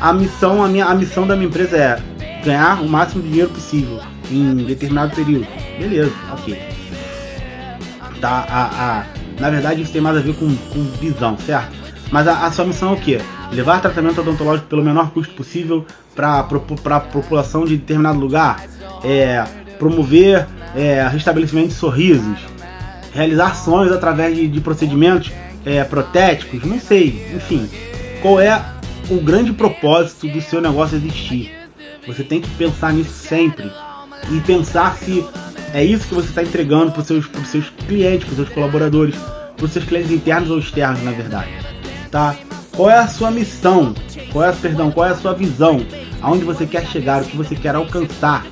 A 0.00 0.12
missão, 0.12 0.62
a, 0.62 0.68
minha, 0.68 0.86
a 0.86 0.94
missão 0.94 1.26
da 1.26 1.34
minha 1.34 1.48
empresa 1.48 1.76
é 1.76 2.13
ganhar 2.44 2.80
o 2.82 2.88
máximo 2.88 3.22
de 3.22 3.28
dinheiro 3.28 3.50
possível 3.50 4.00
em 4.30 4.56
determinado 4.56 5.14
período. 5.14 5.46
Beleza, 5.78 6.12
ok. 6.32 6.58
Tá, 8.20 8.46
a, 8.48 8.64
a, 8.64 9.04
na 9.40 9.50
verdade 9.50 9.82
isso 9.82 9.92
tem 9.92 10.00
mais 10.00 10.16
a 10.16 10.20
ver 10.20 10.34
com, 10.34 10.54
com 10.54 10.84
visão, 11.00 11.36
certo? 11.38 11.72
Mas 12.10 12.28
a, 12.28 12.46
a 12.46 12.52
sua 12.52 12.64
missão 12.64 12.90
é 12.90 12.92
o 12.92 12.96
quê? 12.96 13.20
Levar 13.52 13.80
tratamento 13.80 14.20
odontológico 14.20 14.68
pelo 14.68 14.82
menor 14.82 15.10
custo 15.10 15.34
possível 15.34 15.84
para 16.14 16.38
a 16.40 17.00
população 17.00 17.64
de 17.64 17.76
determinado 17.76 18.18
lugar, 18.18 18.64
é, 19.02 19.44
promover 19.78 20.46
é, 20.76 21.06
restabelecimento 21.08 21.68
de 21.68 21.74
sorrisos, 21.74 22.38
realizar 23.12 23.54
sonhos 23.56 23.92
através 23.92 24.36
de, 24.36 24.46
de 24.48 24.60
procedimentos 24.60 25.32
é, 25.64 25.82
protéticos, 25.84 26.62
não 26.64 26.78
sei, 26.78 27.26
enfim. 27.34 27.68
Qual 28.22 28.40
é 28.40 28.62
o 29.10 29.16
grande 29.16 29.52
propósito 29.52 30.28
do 30.28 30.40
seu 30.40 30.60
negócio 30.60 30.96
existir? 30.96 31.63
Você 32.06 32.22
tem 32.22 32.40
que 32.40 32.50
pensar 32.50 32.92
nisso 32.92 33.12
sempre 33.12 33.70
e 34.30 34.40
pensar 34.40 34.96
se 34.96 35.24
é 35.72 35.82
isso 35.84 36.06
que 36.08 36.14
você 36.14 36.28
está 36.28 36.42
entregando 36.42 36.92
para 36.92 37.00
os 37.00 37.06
seus, 37.06 37.26
seus 37.46 37.68
clientes, 37.86 38.24
para 38.24 38.32
os 38.32 38.36
seus 38.36 38.48
colaboradores, 38.50 39.16
para 39.56 39.64
os 39.64 39.72
seus 39.72 39.84
clientes 39.84 40.10
internos 40.10 40.50
ou 40.50 40.58
externos, 40.58 41.02
na 41.02 41.12
verdade. 41.12 41.50
Tá? 42.10 42.36
Qual 42.76 42.90
é 42.90 42.98
a 42.98 43.08
sua 43.08 43.30
missão? 43.30 43.94
Qual 44.32 44.44
é, 44.44 44.52
perdão, 44.52 44.90
qual 44.90 45.06
é 45.06 45.10
a 45.10 45.16
sua 45.16 45.32
visão? 45.32 45.84
Aonde 46.20 46.44
você 46.44 46.66
quer 46.66 46.86
chegar? 46.86 47.22
O 47.22 47.24
que 47.24 47.36
você 47.36 47.54
quer 47.54 47.74
alcançar 47.74 48.46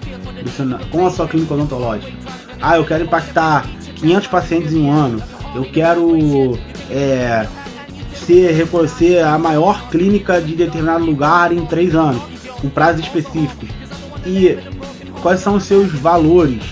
com 0.91 1.07
a 1.07 1.11
sua 1.11 1.29
clínica 1.29 1.55
odontológica? 1.55 2.13
Ah, 2.61 2.77
eu 2.77 2.85
quero 2.85 3.05
impactar 3.05 3.67
500 3.97 4.27
pacientes 4.29 4.73
em 4.73 4.81
um 4.81 4.93
ano. 4.93 5.23
Eu 5.55 5.65
quero 5.65 6.59
é, 6.91 7.47
ser, 8.15 8.67
ser 8.89 9.25
a 9.25 9.39
maior 9.39 9.89
clínica 9.91 10.41
de 10.41 10.55
determinado 10.55 11.05
lugar 11.05 11.53
em 11.53 11.65
três 11.67 11.95
anos 11.95 12.23
com 12.63 12.71
prazos 12.71 13.03
específicos. 13.03 13.69
E 14.25 14.57
quais 15.21 15.41
são 15.41 15.57
os 15.57 15.65
seus 15.65 15.93
valores? 15.93 16.63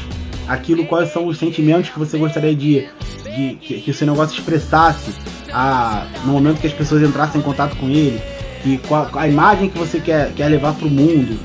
Aquilo, 0.48 0.86
quais 0.86 1.12
são 1.12 1.26
os 1.26 1.38
sentimentos 1.38 1.90
que 1.90 1.98
você 1.98 2.16
gostaria 2.16 2.54
de, 2.54 2.88
de 3.24 3.54
que, 3.60 3.80
que 3.80 3.90
o 3.90 3.94
seu 3.94 4.06
negócio 4.06 4.38
expressasse 4.38 5.12
a, 5.52 6.06
no 6.24 6.32
momento 6.32 6.60
que 6.60 6.66
as 6.66 6.72
pessoas 6.72 7.02
entrassem 7.02 7.40
em 7.40 7.44
contato 7.44 7.76
com 7.76 7.88
ele? 7.88 8.20
E 8.64 8.78
qual, 8.78 9.10
a 9.14 9.28
imagem 9.28 9.68
que 9.68 9.78
você 9.78 10.00
quer, 10.00 10.32
quer 10.32 10.48
levar 10.48 10.74
para 10.74 10.86
o 10.86 10.90
mundo? 10.90 11.38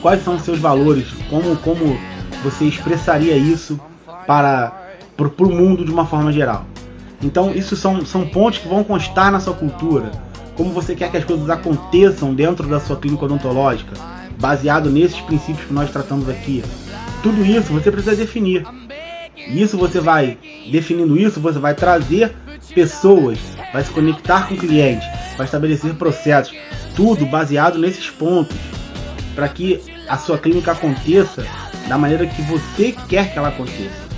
Quais 0.00 0.24
são 0.24 0.36
os 0.36 0.42
seus 0.42 0.58
valores? 0.58 1.08
Como, 1.28 1.56
como 1.56 1.98
você 2.42 2.64
expressaria 2.64 3.36
isso 3.36 3.78
para, 4.26 4.72
para 5.16 5.46
o 5.46 5.54
mundo 5.54 5.84
de 5.84 5.90
uma 5.90 6.06
forma 6.06 6.32
geral? 6.32 6.66
Então, 7.22 7.52
isso 7.52 7.76
são, 7.76 8.04
são 8.06 8.26
pontos 8.26 8.60
que 8.60 8.68
vão 8.68 8.82
constar 8.82 9.30
na 9.30 9.40
sua 9.40 9.52
cultura 9.52 10.10
como 10.60 10.74
você 10.74 10.94
quer 10.94 11.10
que 11.10 11.16
as 11.16 11.24
coisas 11.24 11.48
aconteçam 11.48 12.34
dentro 12.34 12.68
da 12.68 12.78
sua 12.78 12.94
clínica 12.94 13.24
odontológica, 13.24 13.96
baseado 14.38 14.90
nesses 14.90 15.18
princípios 15.22 15.66
que 15.66 15.72
nós 15.72 15.90
tratamos 15.90 16.28
aqui. 16.28 16.62
Tudo 17.22 17.42
isso 17.42 17.72
você 17.72 17.90
precisa 17.90 18.14
definir. 18.14 18.66
E 19.34 19.62
isso 19.62 19.78
você 19.78 20.00
vai, 20.00 20.36
definindo 20.70 21.18
isso, 21.18 21.40
você 21.40 21.58
vai 21.58 21.74
trazer 21.74 22.34
pessoas, 22.74 23.38
vai 23.72 23.82
se 23.82 23.90
conectar 23.90 24.48
com 24.48 24.54
clientes, 24.54 25.08
vai 25.34 25.46
estabelecer 25.46 25.94
processos, 25.94 26.54
tudo 26.94 27.24
baseado 27.24 27.78
nesses 27.78 28.10
pontos, 28.10 28.54
para 29.34 29.48
que 29.48 29.80
a 30.06 30.18
sua 30.18 30.36
clínica 30.36 30.72
aconteça 30.72 31.42
da 31.88 31.96
maneira 31.96 32.26
que 32.26 32.42
você 32.42 32.94
quer 33.08 33.32
que 33.32 33.38
ela 33.38 33.48
aconteça. 33.48 34.10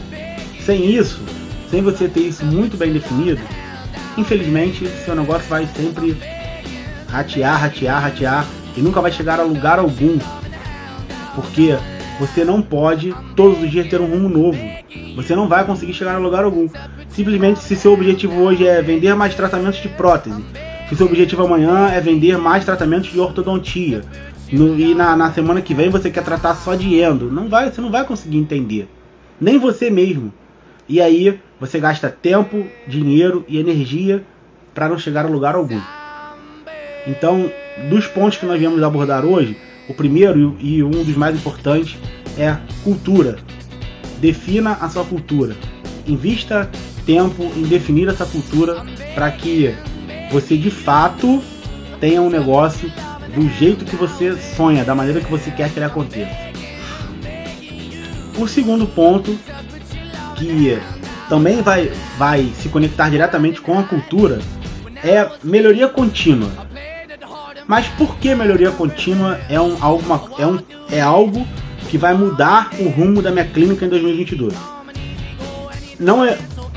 Sem 0.66 0.90
isso, 0.90 1.22
sem 1.70 1.82
você 1.82 2.08
ter 2.08 2.22
isso 2.22 2.44
muito 2.44 2.76
bem 2.76 2.92
definido, 2.92 3.40
infelizmente, 4.16 4.86
seu 5.04 5.14
negócio 5.14 5.48
vai 5.48 5.66
sempre 5.66 6.16
ratear, 7.08 7.60
ratear, 7.60 8.02
ratear 8.02 8.46
e 8.76 8.80
nunca 8.80 9.00
vai 9.00 9.12
chegar 9.12 9.40
a 9.40 9.42
lugar 9.42 9.78
algum. 9.78 10.18
Porque 11.34 11.76
você 12.18 12.44
não 12.44 12.60
pode 12.62 13.14
todos 13.34 13.62
os 13.62 13.70
dias 13.70 13.88
ter 13.88 14.00
um 14.00 14.06
rumo 14.06 14.28
novo. 14.28 14.58
Você 15.16 15.34
não 15.34 15.48
vai 15.48 15.64
conseguir 15.64 15.94
chegar 15.94 16.14
a 16.14 16.18
lugar 16.18 16.44
algum. 16.44 16.68
Simplesmente 17.08 17.60
se 17.60 17.76
seu 17.76 17.92
objetivo 17.92 18.40
hoje 18.40 18.66
é 18.66 18.80
vender 18.80 19.14
mais 19.14 19.34
tratamentos 19.34 19.80
de 19.80 19.88
prótese, 19.88 20.42
se 20.88 20.96
seu 20.96 21.06
objetivo 21.06 21.44
amanhã 21.44 21.88
é 21.88 22.00
vender 22.00 22.38
mais 22.38 22.64
tratamentos 22.64 23.10
de 23.10 23.18
ortodontia, 23.18 24.02
no, 24.52 24.78
e 24.78 24.94
na, 24.94 25.16
na 25.16 25.32
semana 25.32 25.62
que 25.62 25.74
vem 25.74 25.88
você 25.88 26.10
quer 26.10 26.22
tratar 26.22 26.54
só 26.54 26.74
de 26.74 27.00
endo, 27.00 27.30
não 27.30 27.48
vai, 27.48 27.70
você 27.70 27.80
não 27.80 27.90
vai 27.90 28.04
conseguir 28.04 28.38
entender. 28.38 28.88
Nem 29.40 29.58
você 29.58 29.90
mesmo. 29.90 30.32
E 30.88 31.00
aí 31.00 31.40
você 31.62 31.78
gasta 31.78 32.10
tempo, 32.10 32.66
dinheiro 32.88 33.44
e 33.46 33.56
energia 33.56 34.24
para 34.74 34.88
não 34.88 34.98
chegar 34.98 35.24
a 35.24 35.28
lugar 35.28 35.54
algum. 35.54 35.80
Então, 37.06 37.48
dos 37.88 38.08
pontos 38.08 38.36
que 38.36 38.44
nós 38.44 38.58
viemos 38.58 38.82
abordar 38.82 39.24
hoje, 39.24 39.56
o 39.88 39.94
primeiro 39.94 40.56
e 40.58 40.82
um 40.82 40.90
dos 40.90 41.16
mais 41.16 41.36
importantes 41.36 41.96
é 42.36 42.56
cultura. 42.82 43.38
Defina 44.18 44.72
a 44.80 44.88
sua 44.88 45.04
cultura. 45.04 45.54
Invista 46.04 46.68
tempo 47.06 47.44
em 47.56 47.62
definir 47.62 48.08
essa 48.08 48.26
cultura 48.26 48.84
para 49.14 49.30
que 49.30 49.72
você 50.32 50.56
de 50.56 50.70
fato 50.70 51.40
tenha 52.00 52.20
um 52.20 52.28
negócio 52.28 52.92
do 53.32 53.48
jeito 53.50 53.84
que 53.84 53.94
você 53.94 54.36
sonha, 54.36 54.84
da 54.84 54.96
maneira 54.96 55.20
que 55.20 55.30
você 55.30 55.52
quer 55.52 55.70
que 55.70 55.78
ele 55.78 55.86
aconteça. 55.86 56.36
O 58.36 58.48
segundo 58.48 58.84
ponto, 58.84 59.38
que 60.36 60.76
também 61.32 61.62
vai, 61.62 61.90
vai 62.18 62.52
se 62.60 62.68
conectar 62.68 63.08
diretamente 63.08 63.58
com 63.58 63.78
a 63.78 63.82
cultura 63.84 64.38
é 65.02 65.26
melhoria 65.42 65.88
contínua. 65.88 66.50
Mas 67.66 67.88
por 67.88 68.16
que 68.16 68.34
melhoria 68.34 68.70
contínua 68.70 69.40
é, 69.48 69.58
um, 69.58 69.82
alguma, 69.82 70.22
é, 70.38 70.46
um, 70.46 70.58
é 70.90 71.00
algo 71.00 71.48
que 71.88 71.96
vai 71.96 72.12
mudar 72.12 72.68
o 72.78 72.86
rumo 72.90 73.22
da 73.22 73.30
minha 73.30 73.46
clínica 73.46 73.86
em 73.86 73.88
2022? 73.88 74.52
Não 75.98 76.22
é 76.22 76.36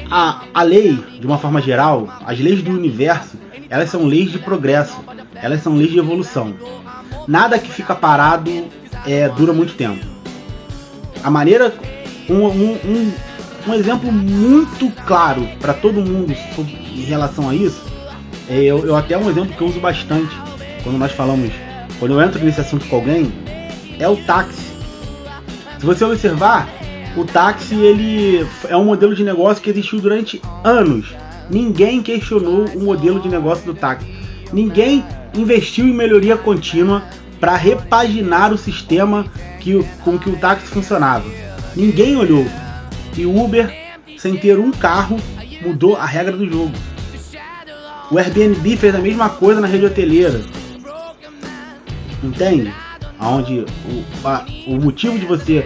a, 0.09 0.43
a 0.53 0.63
lei, 0.63 1.03
de 1.19 1.27
uma 1.27 1.38
forma 1.38 1.62
geral, 1.62 2.07
as 2.25 2.39
leis 2.39 2.62
do 2.62 2.71
universo, 2.71 3.35
elas 3.69 3.89
são 3.89 4.05
leis 4.05 4.31
de 4.31 4.39
progresso, 4.39 5.03
elas 5.35 5.62
são 5.63 5.75
leis 5.75 5.91
de 5.91 6.00
evolução. 6.00 6.55
Nada 7.27 7.59
que 7.59 7.69
fica 7.69 7.93
parado 7.93 8.50
é, 9.05 9.27
dura 9.27 9.51
muito 9.51 9.74
tempo. 9.74 10.05
A 11.21 11.29
maneira, 11.29 11.74
um, 12.29 12.45
um, 12.45 12.71
um 12.85 13.12
um 13.67 13.74
exemplo 13.74 14.12
muito 14.12 14.91
claro 15.05 15.48
para 15.60 15.74
todo 15.74 16.01
mundo 16.01 16.36
sobre, 16.55 16.74
em 16.74 17.03
relação 17.03 17.50
a 17.50 17.55
isso, 17.55 17.81
é, 18.48 18.63
eu, 18.63 18.86
eu 18.86 18.95
até 18.95 19.17
um 19.17 19.29
exemplo 19.29 19.55
que 19.55 19.62
eu 19.62 19.67
uso 19.67 19.79
bastante 19.79 20.36
quando 20.84 20.98
nós 20.98 21.12
falamos, 21.12 21.51
quando 21.98 22.13
eu 22.13 22.22
entro 22.22 22.43
nesse 22.43 22.62
assunto 22.62 22.86
com 22.88 22.98
alguém, 22.98 23.34
é 24.00 24.07
o 24.07 24.15
táxi. 24.17 24.62
Se 25.79 25.86
você 25.86 26.05
observar, 26.05 26.69
o 27.17 27.25
táxi 27.25 27.75
ele 27.75 28.45
é 28.69 28.77
um 28.77 28.86
modelo 28.86 29.15
de 29.15 29.24
negócio 29.24 29.63
que 29.63 29.69
existiu 29.72 30.00
durante 30.00 30.39
anos. 30.63 31.07
Ninguém 31.50 32.03
questionou 32.03 32.65
o 32.75 32.84
modelo 32.84 33.19
de 33.19 33.29
negócio 33.29 33.65
do 33.65 33.74
táxi. 33.74 34.05
Ninguém 34.53 35.03
investiu 35.36 35.88
em 35.88 35.93
melhoria 35.93 36.38
contínua 36.38 37.03
para 37.39 37.55
repaginar 37.55 38.53
o 38.53 38.57
sistema 38.57 39.25
que, 39.60 39.84
com 40.03 40.19
que 40.19 40.29
o 40.29 40.38
táxi 40.38 40.67
funcionava. 40.67 41.25
Ninguém 41.75 42.15
olhou 42.15 42.45
e 43.17 43.25
o 43.25 43.43
Uber, 43.43 43.74
sem 44.17 44.36
ter 44.38 44.60
um 44.60 44.72
carro, 44.72 45.17
mudou 45.62 45.95
a 45.95 46.05
regra 46.05 46.36
do 46.36 46.50
jogo. 46.50 46.74
O 48.12 48.17
Airbnb 48.17 48.77
fez 48.77 48.93
a 48.93 49.00
mesma 49.00 49.29
coisa 49.29 49.60
na 49.60 49.67
rede 49.67 49.86
hoteleira. 49.86 50.41
Entende? 52.24 52.74
Onde 53.19 53.60
o, 53.60 54.27
a, 54.27 54.45
o 54.67 54.75
motivo 54.75 55.17
de 55.17 55.25
você 55.25 55.65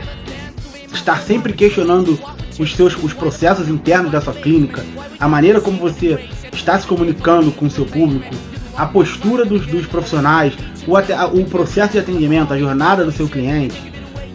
estar 0.94 1.22
sempre 1.22 1.54
questionando 1.54 2.20
os 2.58 2.76
seus 2.76 2.96
os 2.96 3.14
processos 3.14 3.68
internos 3.68 4.12
da 4.12 4.22
sua 4.22 4.34
clínica, 4.34 4.86
a 5.20 5.28
maneira 5.28 5.60
como 5.62 5.78
você 5.78 6.30
está 6.52 6.78
se 6.78 6.86
comunicando 6.86 7.52
com 7.52 7.66
o 7.66 7.70
seu 7.70 7.86
público, 7.86 8.34
a 8.76 8.86
postura 8.86 9.46
dos, 9.46 9.66
dos 9.66 9.86
profissionais, 9.86 10.54
o, 10.88 10.94
o 11.40 11.46
processo 11.46 11.94
de 11.94 12.00
atendimento, 12.00 12.54
a 12.54 12.58
jornada 12.58 13.04
do 13.04 13.12
seu 13.12 13.28
cliente, 13.28 13.82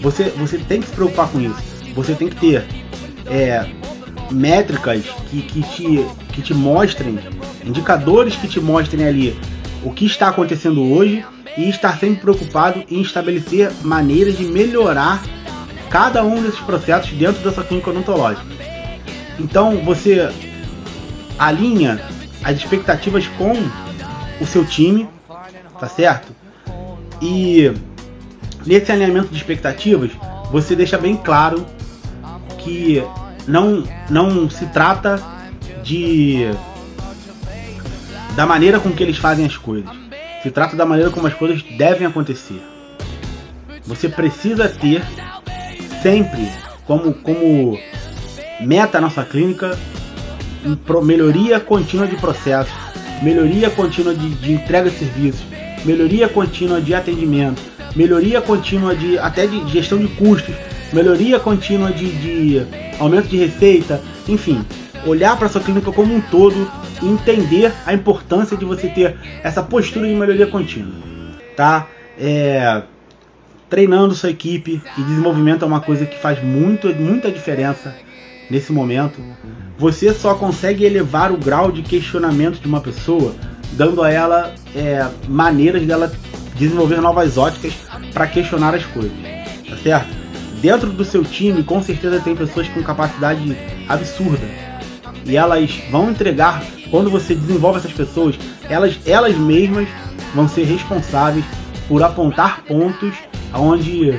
você, 0.01 0.25
você 0.37 0.59
tem 0.59 0.81
que 0.81 0.89
se 0.89 0.95
preocupar 0.95 1.29
com 1.29 1.41
isso. 1.41 1.63
você 1.95 2.15
tem 2.15 2.29
que 2.29 2.37
ter 2.37 2.65
é, 3.27 3.67
métricas 4.31 5.05
que, 5.31 5.43
que, 5.43 5.63
te, 5.63 6.07
que 6.33 6.43
te 6.43 6.55
mostrem, 6.55 7.19
indicadores 7.65 8.37
que 8.37 8.49
te 8.49 8.61
mostrem 8.61 9.07
ali 9.07 9.39
o 9.83 9.91
que 9.91 10.07
está 10.07 10.29
acontecendo 10.29 10.83
hoje 10.83 11.25
e 11.57 11.69
estar 11.69 11.99
sempre 11.99 12.21
preocupado 12.21 12.85
em 12.91 13.01
estabelecer 13.01 13.71
maneiras 13.83 14.37
de 14.37 14.45
melhorar 14.45 15.23
cada 15.91 16.25
um 16.25 16.43
desses 16.43 16.61
processos 16.61 17.13
dentro 17.13 17.43
dessa 17.43 17.63
clínica 17.63 17.91
odontológica. 17.91 18.47
Então 19.39 19.77
você 19.79 20.31
alinha 21.39 22.01
as 22.43 22.57
expectativas 22.57 23.27
com 23.29 23.53
o 24.41 24.47
seu 24.47 24.65
time, 24.65 25.09
tá 25.79 25.89
certo? 25.89 26.35
E 27.23 27.73
nesse 28.67 28.91
alinhamento 28.91 29.29
de 29.29 29.37
expectativas, 29.37 30.11
você 30.51 30.75
deixa 30.75 30.99
bem 30.99 31.17
claro 31.17 31.65
que 32.65 33.03
não, 33.47 33.85
não 34.09 34.49
se 34.49 34.67
trata 34.67 35.23
de 35.83 36.49
da 38.35 38.47
maneira 38.47 38.81
com 38.81 38.91
que 38.91 39.03
eles 39.03 39.17
fazem 39.17 39.47
as 39.47 39.57
coisas. 39.57 39.91
Se 40.43 40.51
trata 40.51 40.75
da 40.75 40.85
maneira 40.85 41.11
como 41.11 41.27
as 41.27 41.35
coisas 41.35 41.63
devem 41.79 42.07
acontecer. 42.07 42.61
Você 43.87 44.09
precisa 44.09 44.69
ter 44.69 45.03
sempre 46.03 46.51
como, 46.87 47.15
como 47.15 47.79
meta 48.61 49.01
nossa 49.01 49.25
clínica 49.25 49.79
melhoria 51.03 51.61
contínua 51.61 52.07
de 52.07 52.17
processos, 52.17 52.73
melhoria 53.23 53.71
contínua 53.71 54.15
de, 54.15 54.31
de 54.31 54.53
entrega 54.53 54.91
de 54.91 54.99
serviços, 54.99 55.45
melhoria 55.85 56.29
contínua 56.29 56.81
de 56.81 56.95
atendimento, 56.95 57.61
melhoria 57.95 58.41
contínua 58.41 58.95
de 58.95 59.19
até 59.19 59.47
de 59.47 59.69
gestão 59.69 59.99
de 59.99 60.09
custos, 60.09 60.55
melhoria 60.95 61.41
contínua 61.41 61.91
de, 61.91 62.11
de 62.11 62.67
aumento 62.99 63.29
de 63.29 63.37
receita, 63.37 64.01
enfim, 64.29 64.65
olhar 65.05 65.37
para 65.37 65.49
sua 65.49 65.61
clínica 65.61 65.93
como 65.93 66.15
um 66.15 66.21
todo 66.21 66.71
e 67.03 67.07
entender 67.07 67.73
a 67.85 67.93
importância 67.93 68.57
de 68.57 68.65
você 68.65 68.89
ter 68.89 69.17
essa 69.43 69.63
postura 69.63 70.07
de 70.07 70.15
melhoria 70.15 70.47
contínua, 70.47 70.95
tá? 71.57 71.89
É, 72.19 72.83
treinando 73.69 74.15
sua 74.15 74.31
equipe 74.31 74.81
e 74.97 75.03
desenvolvimento 75.03 75.65
é 75.65 75.67
uma 75.67 75.81
coisa 75.81 76.07
que 76.07 76.19
faz 76.19 76.43
muito, 76.43 76.95
muita 76.95 77.31
diferença 77.31 77.95
nesse 78.49 78.73
momento. 78.73 79.21
Você 79.77 80.15
só 80.15 80.35
consegue 80.35 80.85
elevar 80.85 81.33
o 81.33 81.37
grau 81.37 81.73
de 81.73 81.83
questionamento 81.83 82.61
de 82.61 82.69
uma 82.69 82.81
pessoa 82.81 83.35
dando 83.73 84.03
a 84.03 84.11
ela 84.11 84.55
é, 84.77 85.05
maneiras 85.29 85.85
dela 85.85 86.13
desenvolver 86.55 87.01
novas 87.01 87.37
óticas 87.37 87.75
para 88.13 88.29
questionar 88.29 88.75
as 88.75 88.85
coisas, 88.85 89.13
tá 89.69 89.77
certo? 89.83 90.14
Dentro 90.65 90.91
do 90.91 91.05
seu 91.05 91.23
time, 91.23 91.63
com 91.63 91.83
certeza 91.83 92.21
tem 92.21 92.35
pessoas 92.35 92.67
com 92.69 92.83
capacidade 92.83 93.55
absurda 93.87 94.49
e 95.27 95.37
elas 95.37 95.71
vão 95.91 96.11
entregar 96.11 96.65
quando 96.91 97.11
você 97.11 97.35
desenvolve 97.35 97.81
essas 97.81 97.93
pessoas, 97.93 98.39
elas 98.67 98.99
elas 99.05 99.37
mesmas 99.37 99.87
vão 100.35 100.49
ser 100.49 100.65
responsáveis 100.65 101.45
por 101.87 102.03
apontar 102.03 102.63
pontos 102.63 103.15
onde 103.53 104.19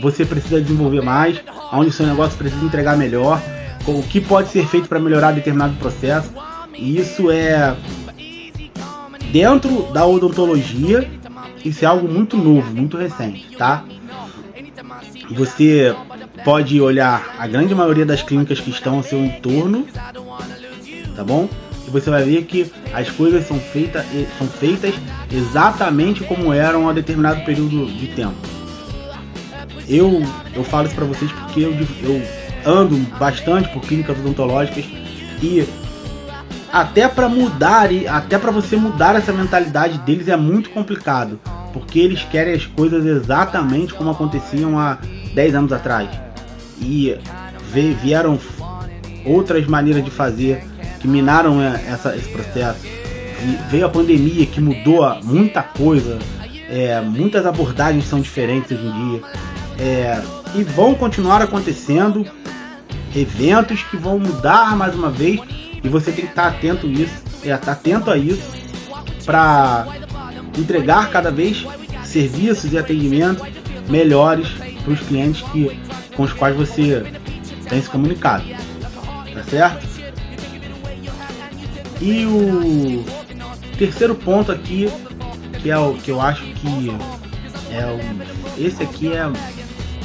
você 0.00 0.24
precisa 0.24 0.60
desenvolver 0.60 1.02
mais, 1.02 1.40
onde 1.72 1.90
seu 1.90 2.06
negócio 2.06 2.38
precisa 2.38 2.64
entregar 2.64 2.96
melhor, 2.96 3.42
o 3.84 4.00
que 4.04 4.20
pode 4.20 4.50
ser 4.50 4.68
feito 4.68 4.88
para 4.88 5.00
melhorar 5.00 5.32
determinado 5.32 5.74
processo. 5.74 6.30
E 6.72 6.98
isso 6.98 7.32
é 7.32 7.74
dentro 9.32 9.92
da 9.92 10.06
odontologia, 10.06 11.10
isso 11.64 11.84
é 11.84 11.88
algo 11.88 12.08
muito 12.08 12.36
novo, 12.36 12.72
muito 12.72 12.96
recente, 12.96 13.56
tá? 13.56 13.82
Você 15.30 15.94
pode 16.44 16.80
olhar 16.80 17.34
a 17.38 17.46
grande 17.46 17.74
maioria 17.74 18.04
das 18.04 18.22
clínicas 18.22 18.60
que 18.60 18.70
estão 18.70 18.96
ao 18.96 19.02
seu 19.02 19.24
entorno, 19.24 19.86
tá 21.16 21.24
bom? 21.24 21.48
E 21.86 21.90
você 21.90 22.10
vai 22.10 22.24
ver 22.24 22.44
que 22.44 22.70
as 22.92 23.10
coisas 23.10 23.46
são 23.46 23.58
feitas, 23.58 24.04
são 24.38 24.46
feitas 24.46 24.94
exatamente 25.32 26.24
como 26.24 26.52
eram 26.52 26.88
a 26.88 26.92
determinado 26.92 27.44
período 27.44 27.86
de 27.86 28.08
tempo. 28.08 28.34
Eu, 29.88 30.22
eu 30.54 30.64
falo 30.64 30.86
isso 30.86 30.94
para 30.94 31.04
vocês 31.04 31.30
porque 31.30 31.60
eu, 31.60 31.72
eu 32.02 32.22
ando 32.64 32.96
bastante 33.18 33.68
por 33.68 33.82
clínicas 33.82 34.18
odontológicas 34.18 34.84
e 35.42 35.66
até 36.72 37.06
para 37.06 37.28
mudar 37.28 37.92
e 37.92 38.08
até 38.08 38.38
para 38.38 38.50
você 38.50 38.76
mudar 38.76 39.14
essa 39.14 39.32
mentalidade 39.32 39.98
deles 39.98 40.28
é 40.28 40.36
muito 40.36 40.70
complicado, 40.70 41.38
porque 41.74 41.98
eles 41.98 42.22
querem 42.22 42.54
as 42.54 42.64
coisas 42.64 43.04
exatamente 43.04 43.92
como 43.92 44.08
aconteciam 44.08 44.78
há 44.78 44.96
10 45.34 45.54
anos 45.56 45.72
atrás. 45.72 46.08
E 46.80 47.18
vieram 48.00 48.38
outras 49.26 49.66
maneiras 49.66 50.04
de 50.04 50.10
fazer 50.10 50.64
que 51.00 51.08
minaram 51.08 51.60
essa, 51.60 52.14
esse 52.16 52.28
processo. 52.28 52.78
E 52.86 53.70
veio 53.70 53.86
a 53.86 53.88
pandemia 53.88 54.46
que 54.46 54.60
mudou 54.60 55.04
muita 55.24 55.62
coisa, 55.62 56.18
é, 56.70 57.00
muitas 57.00 57.44
abordagens 57.44 58.04
são 58.04 58.20
diferentes 58.20 58.78
hoje 58.78 58.86
em 58.86 59.10
dia. 59.10 59.20
É, 59.76 60.22
e 60.54 60.62
vão 60.62 60.94
continuar 60.94 61.42
acontecendo 61.42 62.24
eventos 63.14 63.82
que 63.82 63.96
vão 63.96 64.20
mudar 64.20 64.76
mais 64.76 64.94
uma 64.94 65.10
vez 65.10 65.40
e 65.82 65.88
você 65.88 66.12
tem 66.12 66.24
que 66.24 66.30
estar 66.30 66.46
atento 66.46 66.86
a 66.86 66.90
isso, 66.90 67.22
é, 67.44 67.52
estar 67.52 67.72
atento 67.72 68.10
a 68.10 68.16
isso 68.16 68.48
para 69.24 70.03
entregar 70.56 71.10
cada 71.10 71.30
vez 71.30 71.64
serviços 72.04 72.72
e 72.72 72.78
atendimentos 72.78 73.46
melhores 73.88 74.48
para 74.82 74.92
os 74.92 75.00
clientes 75.00 75.42
que, 75.50 75.78
com 76.16 76.22
os 76.22 76.32
quais 76.32 76.56
você 76.56 77.04
tem 77.68 77.80
se 77.80 77.88
comunicado, 77.88 78.44
tá 79.34 79.42
certo? 79.44 79.86
E 82.00 82.26
o 82.26 83.04
terceiro 83.78 84.14
ponto 84.14 84.52
aqui, 84.52 84.88
que 85.60 85.70
é 85.70 85.78
o 85.78 85.94
que 85.94 86.10
eu 86.10 86.20
acho 86.20 86.44
que 86.44 86.90
é 87.70 87.86
o, 87.86 88.62
esse 88.62 88.82
aqui 88.82 89.12
é 89.12 89.24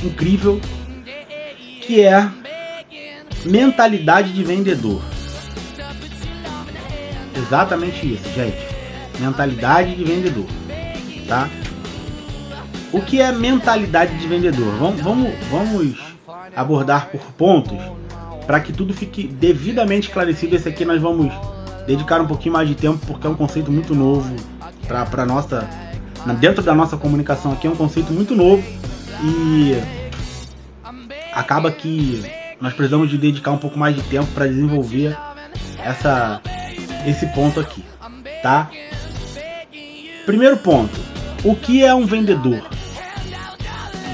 incrível, 0.04 0.60
que 1.82 2.02
é 2.02 2.30
mentalidade 3.46 4.34
de 4.34 4.44
vendedor. 4.44 5.02
Exatamente 7.36 8.14
isso, 8.14 8.30
gente. 8.34 8.69
Mentalidade 9.20 9.96
de 9.96 10.04
vendedor, 10.04 10.46
tá? 11.28 11.50
O 12.92 13.02
que 13.02 13.22
é 13.22 13.32
mentalidade 13.32 14.18
de 14.18 14.28
vendedor? 14.28 14.74
Vamos, 14.78 15.02
vamos, 15.02 15.32
vamos 15.52 15.98
abordar 16.56 17.10
por 17.10 17.22
pontos 17.34 17.78
para 18.48 18.60
que 18.60 18.74
tudo 18.74 18.94
fique 18.94 19.28
devidamente 19.28 20.08
esclarecido. 20.08 20.56
Esse 20.56 20.70
aqui 20.70 20.86
nós 20.86 21.00
vamos 21.00 21.32
dedicar 21.86 22.22
um 22.22 22.28
pouquinho 22.28 22.54
mais 22.54 22.68
de 22.68 22.76
tempo 22.76 23.00
porque 23.06 23.28
é 23.28 23.30
um 23.30 23.36
conceito 23.36 23.72
muito 23.72 23.94
novo 23.94 24.36
para 24.88 25.26
nossa 25.26 25.70
dentro 26.40 26.64
da 26.64 26.76
nossa 26.76 26.98
comunicação 26.98 27.54
aqui 27.54 27.68
é 27.68 27.70
um 27.70 27.76
conceito 27.76 28.12
muito 28.12 28.36
novo 28.36 28.64
e 29.24 29.76
acaba 31.34 31.72
que 31.72 32.24
nós 32.60 32.74
precisamos 32.74 33.10
de 33.10 33.18
dedicar 33.18 33.52
um 33.52 33.58
pouco 33.58 33.78
mais 33.78 33.96
de 33.96 34.02
tempo 34.04 34.28
para 34.34 34.48
desenvolver 34.48 35.18
essa 35.78 36.42
esse 37.08 37.26
ponto 37.28 37.60
aqui, 37.60 37.84
tá? 38.44 38.70
Primeiro 40.30 40.58
ponto, 40.58 40.96
o 41.44 41.56
que 41.56 41.84
é 41.84 41.92
um 41.92 42.06
vendedor? 42.06 42.62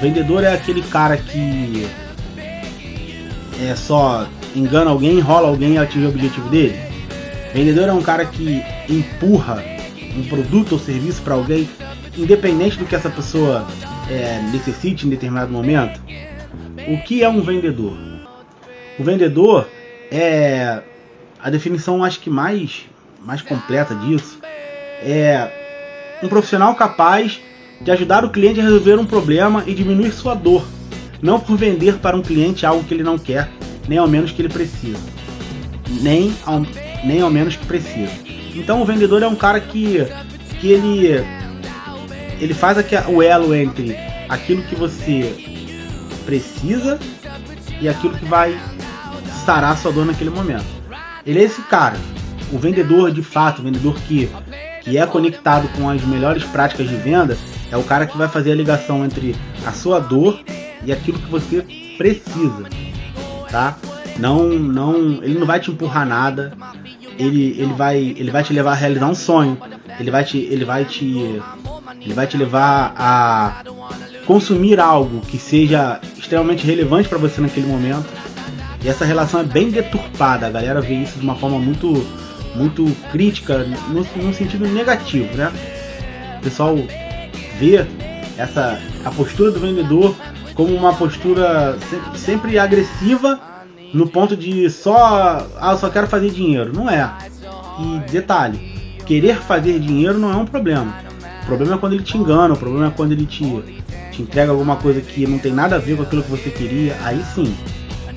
vendedor 0.00 0.44
é 0.44 0.54
aquele 0.54 0.80
cara 0.80 1.14
que 1.18 1.86
é 3.62 3.76
só 3.76 4.26
engana 4.54 4.90
alguém, 4.90 5.18
enrola 5.18 5.48
alguém 5.48 5.74
e 5.74 5.78
atinge 5.78 6.06
o 6.06 6.08
objetivo 6.08 6.48
dele. 6.48 6.74
Vendedor 7.52 7.90
é 7.90 7.92
um 7.92 8.00
cara 8.00 8.24
que 8.24 8.64
empurra 8.88 9.62
um 10.16 10.26
produto 10.26 10.72
ou 10.72 10.78
serviço 10.78 11.20
para 11.20 11.34
alguém, 11.34 11.68
independente 12.16 12.78
do 12.78 12.86
que 12.86 12.96
essa 12.96 13.10
pessoa 13.10 13.68
é, 14.10 14.40
necessite 14.50 15.06
em 15.06 15.10
determinado 15.10 15.52
momento. 15.52 16.00
O 16.88 16.96
que 17.02 17.22
é 17.22 17.28
um 17.28 17.42
vendedor? 17.42 17.94
O 18.98 19.04
vendedor 19.04 19.68
é 20.10 20.80
a 21.38 21.50
definição 21.50 22.02
acho 22.02 22.20
que 22.20 22.30
mais 22.30 22.86
mais 23.20 23.42
completa 23.42 23.94
disso 23.94 24.38
é 25.02 25.65
um 26.22 26.28
profissional 26.28 26.74
capaz 26.74 27.40
de 27.80 27.90
ajudar 27.90 28.24
o 28.24 28.30
cliente 28.30 28.60
a 28.60 28.62
resolver 28.62 28.98
um 28.98 29.06
problema 29.06 29.62
e 29.66 29.74
diminuir 29.74 30.12
sua 30.12 30.34
dor, 30.34 30.64
não 31.20 31.38
por 31.38 31.56
vender 31.56 31.98
para 31.98 32.16
um 32.16 32.22
cliente 32.22 32.64
algo 32.64 32.84
que 32.84 32.94
ele 32.94 33.02
não 33.02 33.18
quer, 33.18 33.50
nem 33.88 33.98
ao 33.98 34.08
menos 34.08 34.32
que 34.32 34.40
ele 34.40 34.48
precisa, 34.48 35.02
nem 36.00 36.34
ao, 36.44 36.62
nem 37.04 37.20
ao 37.20 37.30
menos 37.30 37.56
que 37.56 37.66
precisa. 37.66 38.12
Então 38.54 38.80
o 38.80 38.84
vendedor 38.84 39.22
é 39.22 39.28
um 39.28 39.36
cara 39.36 39.60
que 39.60 40.06
que 40.60 40.68
ele 40.68 41.24
ele 42.40 42.54
faz 42.54 42.78
aqui 42.78 42.94
o 43.08 43.22
elo 43.22 43.54
entre 43.54 43.96
aquilo 44.28 44.62
que 44.62 44.74
você 44.74 45.34
precisa 46.24 46.98
e 47.80 47.88
aquilo 47.88 48.14
que 48.14 48.24
vai 48.24 48.58
sarar 49.44 49.76
sua 49.76 49.92
dor 49.92 50.06
naquele 50.06 50.30
momento. 50.30 50.66
Ele 51.24 51.40
é 51.40 51.42
esse 51.42 51.62
cara, 51.62 51.96
o 52.52 52.58
vendedor 52.58 53.10
de 53.10 53.22
fato, 53.22 53.60
o 53.60 53.64
vendedor 53.64 53.96
que, 54.00 54.28
que 54.86 54.96
é 54.96 55.04
conectado 55.04 55.68
com 55.76 55.90
as 55.90 56.00
melhores 56.04 56.44
práticas 56.44 56.88
de 56.88 56.94
venda, 56.94 57.36
é 57.72 57.76
o 57.76 57.82
cara 57.82 58.06
que 58.06 58.16
vai 58.16 58.28
fazer 58.28 58.52
a 58.52 58.54
ligação 58.54 59.04
entre 59.04 59.34
a 59.66 59.72
sua 59.72 59.98
dor 59.98 60.38
e 60.84 60.92
aquilo 60.92 61.18
que 61.18 61.28
você 61.28 61.66
precisa, 61.98 62.68
tá? 63.50 63.76
Não, 64.16 64.48
não, 64.48 65.22
ele 65.24 65.36
não 65.36 65.46
vai 65.46 65.58
te 65.58 65.72
empurrar 65.72 66.06
nada. 66.06 66.52
Ele, 67.18 67.56
ele 67.58 67.72
vai, 67.72 67.98
ele 67.98 68.30
vai 68.30 68.44
te 68.44 68.52
levar 68.52 68.72
a 68.72 68.74
realizar 68.74 69.08
um 69.08 69.14
sonho. 69.14 69.58
Ele 69.98 70.10
vai 70.10 70.24
te, 70.24 70.38
ele 70.38 70.64
vai 70.64 70.84
te, 70.84 71.42
ele 72.00 72.14
vai 72.14 72.26
te 72.28 72.36
levar 72.36 72.94
a 72.96 73.62
consumir 74.24 74.78
algo 74.78 75.20
que 75.22 75.36
seja 75.36 76.00
extremamente 76.16 76.64
relevante 76.64 77.08
para 77.08 77.18
você 77.18 77.40
naquele 77.40 77.66
momento. 77.66 78.06
E 78.84 78.88
essa 78.88 79.04
relação 79.04 79.40
é 79.40 79.44
bem 79.44 79.68
deturpada. 79.68 80.46
A 80.46 80.50
galera 80.50 80.80
vê 80.80 80.94
isso 80.94 81.18
de 81.18 81.24
uma 81.24 81.34
forma 81.34 81.58
muito, 81.58 82.06
muito 82.56 82.84
crítica, 83.12 83.58
no, 83.88 84.04
no 84.22 84.34
sentido 84.34 84.66
negativo, 84.66 85.36
né? 85.36 85.52
O 86.38 86.42
pessoal 86.42 86.76
vê 87.58 87.86
essa 88.36 88.78
a 89.04 89.10
postura 89.10 89.50
do 89.50 89.60
vendedor 89.60 90.14
como 90.54 90.74
uma 90.74 90.94
postura 90.94 91.78
sempre, 91.90 92.18
sempre 92.18 92.58
agressiva 92.58 93.40
no 93.92 94.06
ponto 94.08 94.36
de 94.36 94.68
só 94.70 95.46
ah, 95.58 95.76
só 95.76 95.88
quero 95.90 96.06
fazer 96.06 96.30
dinheiro. 96.30 96.72
Não 96.74 96.88
é. 96.88 97.10
E 97.78 98.10
detalhe, 98.10 98.58
querer 99.04 99.36
fazer 99.36 99.78
dinheiro 99.78 100.18
não 100.18 100.32
é 100.32 100.36
um 100.36 100.46
problema. 100.46 100.94
O 101.42 101.46
problema 101.46 101.74
é 101.74 101.78
quando 101.78 101.92
ele 101.92 102.02
te 102.02 102.16
engana, 102.18 102.54
o 102.54 102.56
problema 102.56 102.88
é 102.88 102.90
quando 102.90 103.12
ele 103.12 103.26
te, 103.26 103.44
te 104.10 104.22
entrega 104.22 104.50
alguma 104.50 104.76
coisa 104.76 105.00
que 105.00 105.26
não 105.26 105.38
tem 105.38 105.52
nada 105.52 105.76
a 105.76 105.78
ver 105.78 105.96
com 105.96 106.02
aquilo 106.02 106.22
que 106.22 106.30
você 106.30 106.50
queria. 106.50 106.96
Aí 107.04 107.22
sim, 107.34 107.54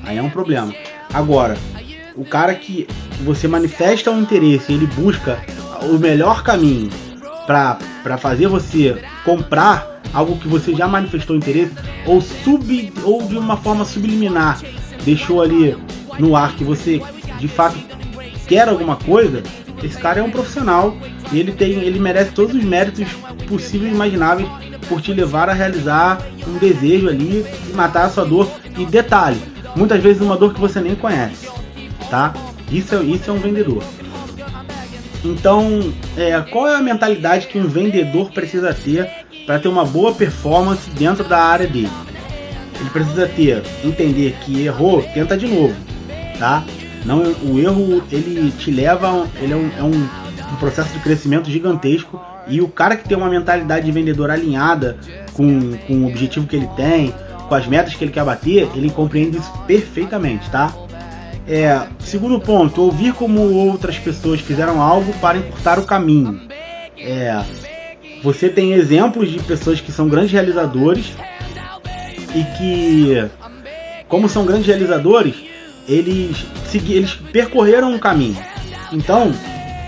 aí 0.02 0.18
é 0.18 0.22
um 0.22 0.30
problema. 0.30 0.74
Agora, 1.12 1.56
o 2.20 2.24
cara 2.24 2.54
que 2.54 2.86
você 3.24 3.48
manifesta 3.48 4.10
um 4.10 4.20
interesse, 4.20 4.74
ele 4.74 4.86
busca 4.86 5.42
o 5.82 5.98
melhor 5.98 6.42
caminho 6.42 6.90
para 7.46 8.18
fazer 8.18 8.46
você 8.46 9.02
comprar 9.24 10.02
algo 10.12 10.36
que 10.36 10.46
você 10.46 10.74
já 10.74 10.86
manifestou 10.86 11.34
interesse 11.34 11.72
ou 12.04 12.20
sub 12.20 12.92
ou 13.04 13.22
de 13.26 13.38
uma 13.38 13.56
forma 13.56 13.86
subliminar 13.86 14.60
deixou 15.02 15.40
ali 15.40 15.74
no 16.18 16.36
ar 16.36 16.54
que 16.56 16.62
você 16.62 17.00
de 17.38 17.48
fato 17.48 17.78
quer 18.46 18.68
alguma 18.68 18.96
coisa, 18.96 19.42
esse 19.82 19.96
cara 19.96 20.20
é 20.20 20.22
um 20.22 20.30
profissional 20.30 20.94
e 21.32 21.38
ele 21.38 21.52
tem, 21.52 21.72
ele 21.72 21.98
merece 21.98 22.32
todos 22.32 22.54
os 22.54 22.62
méritos 22.62 23.08
possíveis 23.48 23.92
e 23.92 23.94
imagináveis 23.94 24.48
por 24.88 25.00
te 25.00 25.14
levar 25.14 25.48
a 25.48 25.54
realizar 25.54 26.20
um 26.46 26.58
desejo 26.58 27.08
ali 27.08 27.46
e 27.68 27.72
matar 27.72 28.06
a 28.06 28.10
sua 28.10 28.24
dor. 28.24 28.50
E 28.76 28.84
detalhe, 28.84 29.40
muitas 29.76 30.02
vezes 30.02 30.20
uma 30.20 30.36
dor 30.36 30.52
que 30.52 30.60
você 30.60 30.80
nem 30.80 30.96
conhece, 30.96 31.48
tá? 32.10 32.34
Isso 32.70 32.94
é, 32.94 33.02
isso 33.02 33.30
é 33.30 33.32
um 33.32 33.38
vendedor. 33.38 33.82
Então, 35.24 35.92
é, 36.16 36.38
qual 36.40 36.66
é 36.68 36.76
a 36.76 36.80
mentalidade 36.80 37.46
que 37.46 37.58
um 37.58 37.66
vendedor 37.66 38.30
precisa 38.32 38.74
ter 38.74 39.08
para 39.46 39.58
ter 39.58 39.68
uma 39.68 39.84
boa 39.84 40.14
performance 40.14 40.88
dentro 40.90 41.24
da 41.24 41.38
área 41.38 41.66
dele? 41.66 41.90
Ele 42.78 42.90
precisa 42.90 43.28
ter, 43.28 43.62
entender 43.84 44.36
que 44.42 44.64
errou, 44.64 45.02
tenta 45.02 45.36
de 45.36 45.46
novo, 45.46 45.74
tá? 46.38 46.64
Não, 47.04 47.22
o 47.42 47.58
erro 47.58 48.02
ele 48.10 48.50
te 48.52 48.70
leva, 48.70 49.26
ele 49.40 49.52
é 49.52 49.56
um, 49.56 49.70
é 49.78 49.82
um, 49.82 50.08
um 50.52 50.56
processo 50.58 50.92
de 50.92 50.98
crescimento 51.00 51.50
gigantesco 51.50 52.20
e 52.48 52.60
o 52.60 52.68
cara 52.68 52.96
que 52.96 53.06
tem 53.06 53.16
uma 53.16 53.28
mentalidade 53.28 53.84
de 53.84 53.92
vendedor 53.92 54.30
alinhada 54.30 54.96
com, 55.34 55.76
com 55.86 56.04
o 56.04 56.08
objetivo 56.08 56.46
que 56.46 56.56
ele 56.56 56.68
tem, 56.76 57.14
com 57.48 57.54
as 57.54 57.66
metas 57.66 57.94
que 57.94 58.04
ele 58.04 58.12
quer 58.12 58.24
bater, 58.24 58.68
ele 58.74 58.90
compreende 58.90 59.38
isso 59.38 59.52
perfeitamente, 59.66 60.48
tá? 60.50 60.72
É, 61.46 61.86
segundo 61.98 62.40
ponto, 62.40 62.82
ouvir 62.82 63.12
como 63.14 63.40
outras 63.40 63.98
pessoas 63.98 64.40
fizeram 64.40 64.80
algo 64.80 65.12
para 65.14 65.38
encurtar 65.38 65.78
o 65.78 65.84
caminho. 65.84 66.40
É, 66.98 67.42
você 68.22 68.48
tem 68.48 68.72
exemplos 68.72 69.30
de 69.30 69.38
pessoas 69.40 69.80
que 69.80 69.90
são 69.90 70.08
grandes 70.08 70.32
realizadores 70.32 71.12
e 72.34 72.44
que, 72.56 73.30
como 74.08 74.28
são 74.28 74.44
grandes 74.44 74.66
realizadores, 74.66 75.34
eles, 75.88 76.46
eles 76.74 77.14
percorreram 77.32 77.92
um 77.92 77.98
caminho. 77.98 78.38
Então, 78.92 79.32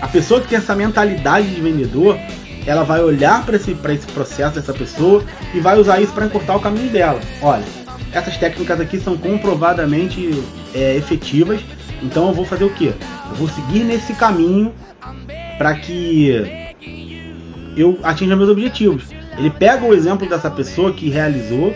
a 0.01 0.07
pessoa 0.07 0.41
que 0.41 0.47
tem 0.47 0.57
essa 0.57 0.75
mentalidade 0.75 1.53
de 1.53 1.61
vendedor, 1.61 2.17
ela 2.65 2.83
vai 2.83 3.01
olhar 3.01 3.45
para 3.45 3.55
esse, 3.55 3.71
esse 3.71 4.07
processo 4.07 4.55
dessa 4.55 4.73
pessoa 4.73 5.23
e 5.53 5.59
vai 5.59 5.77
usar 5.77 6.01
isso 6.01 6.13
para 6.13 6.25
encurtar 6.25 6.55
o 6.55 6.59
caminho 6.59 6.89
dela. 6.89 7.19
Olha, 7.41 7.63
essas 8.11 8.37
técnicas 8.37 8.79
aqui 8.79 8.99
são 8.99 9.17
comprovadamente 9.17 10.43
é, 10.73 10.95
efetivas, 10.95 11.61
então 12.01 12.27
eu 12.27 12.33
vou 12.33 12.45
fazer 12.45 12.63
o 12.63 12.69
que? 12.69 12.87
Eu 12.87 13.35
vou 13.35 13.47
seguir 13.47 13.83
nesse 13.83 14.13
caminho 14.13 14.73
para 15.57 15.75
que 15.75 16.73
eu 17.77 17.99
atinja 18.03 18.35
meus 18.35 18.49
objetivos. 18.49 19.05
Ele 19.37 19.49
pega 19.49 19.85
o 19.85 19.93
exemplo 19.93 20.27
dessa 20.27 20.49
pessoa 20.49 20.93
que 20.93 21.09
realizou 21.09 21.73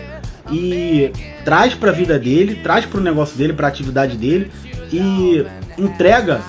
e 0.50 1.12
traz 1.44 1.74
para 1.74 1.90
a 1.90 1.94
vida 1.94 2.18
dele, 2.18 2.56
traz 2.56 2.86
para 2.86 3.00
o 3.00 3.02
negócio 3.02 3.36
dele, 3.36 3.52
para 3.52 3.66
a 3.66 3.70
atividade 3.70 4.16
dele 4.16 4.50
e 4.92 5.44
entrega 5.76 6.40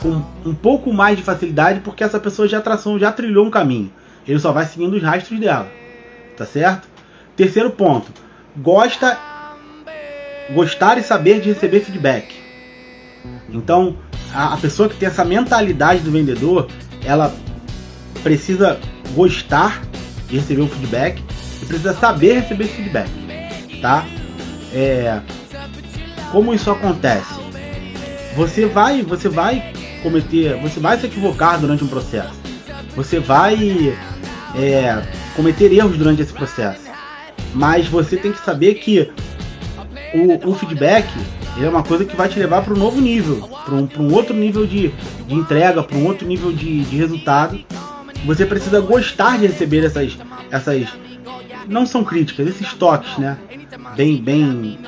com 0.00 0.22
um 0.44 0.54
pouco 0.54 0.92
mais 0.92 1.16
de 1.16 1.22
facilidade 1.22 1.80
porque 1.80 2.02
essa 2.02 2.18
pessoa 2.18 2.48
já 2.48 2.60
traçou, 2.60 2.98
já 2.98 3.12
trilhou 3.12 3.46
um 3.46 3.50
caminho. 3.50 3.92
Ele 4.26 4.38
só 4.38 4.52
vai 4.52 4.64
seguindo 4.64 4.94
os 4.94 5.02
rastros 5.02 5.38
dela. 5.38 5.68
Tá 6.36 6.46
certo? 6.46 6.88
Terceiro 7.36 7.70
ponto. 7.70 8.10
Gosta 8.56 9.18
gostar 10.50 10.98
e 10.98 11.02
saber 11.02 11.40
de 11.40 11.48
receber 11.50 11.80
feedback. 11.80 12.34
Então, 13.50 13.98
a, 14.32 14.54
a 14.54 14.56
pessoa 14.56 14.88
que 14.88 14.96
tem 14.96 15.08
essa 15.08 15.24
mentalidade 15.24 16.00
do 16.00 16.10
vendedor, 16.10 16.68
ela 17.04 17.34
precisa 18.22 18.78
gostar 19.14 19.82
de 20.28 20.38
receber 20.38 20.62
um 20.62 20.68
feedback 20.68 21.22
e 21.62 21.66
precisa 21.66 21.94
saber 21.94 22.40
receber 22.40 22.66
feedback 22.66 23.22
tá? 23.82 24.06
É, 24.72 25.20
como 26.30 26.54
isso 26.54 26.70
acontece? 26.70 27.34
Você 28.34 28.64
vai, 28.64 29.02
você 29.02 29.28
vai 29.28 29.74
cometer, 30.02 30.56
você 30.62 30.80
vai 30.80 30.98
se 30.98 31.06
equivocar 31.06 31.60
durante 31.60 31.84
um 31.84 31.88
processo. 31.88 32.40
Você 32.96 33.18
vai 33.18 33.94
é, 34.54 35.02
cometer 35.36 35.70
erros 35.72 35.98
durante 35.98 36.22
esse 36.22 36.32
processo. 36.32 36.80
Mas 37.52 37.86
você 37.86 38.16
tem 38.16 38.32
que 38.32 38.42
saber 38.42 38.74
que 38.76 39.10
o, 40.14 40.50
o 40.50 40.54
feedback 40.54 41.08
é 41.60 41.68
uma 41.68 41.82
coisa 41.82 42.04
que 42.04 42.16
vai 42.16 42.28
te 42.28 42.38
levar 42.38 42.62
para 42.62 42.74
um 42.74 42.78
novo 42.78 43.00
nível, 43.00 43.48
para 43.64 43.74
um, 43.74 43.88
um, 43.98 44.14
outro 44.14 44.34
nível 44.34 44.66
de, 44.66 44.88
de 45.26 45.34
entrega, 45.34 45.82
para 45.82 45.96
um 45.96 46.06
outro 46.06 46.26
nível 46.26 46.52
de, 46.52 46.84
de 46.84 46.96
resultado. 46.96 47.58
Você 48.24 48.46
precisa 48.46 48.80
gostar 48.80 49.38
de 49.38 49.46
receber 49.46 49.84
essas, 49.84 50.16
essas 50.50 50.88
não 51.68 51.86
são 51.86 52.04
críticas, 52.04 52.48
esses 52.48 52.72
toques, 52.74 53.16
né? 53.18 53.36
Bem, 53.96 54.22
bem 54.22 54.78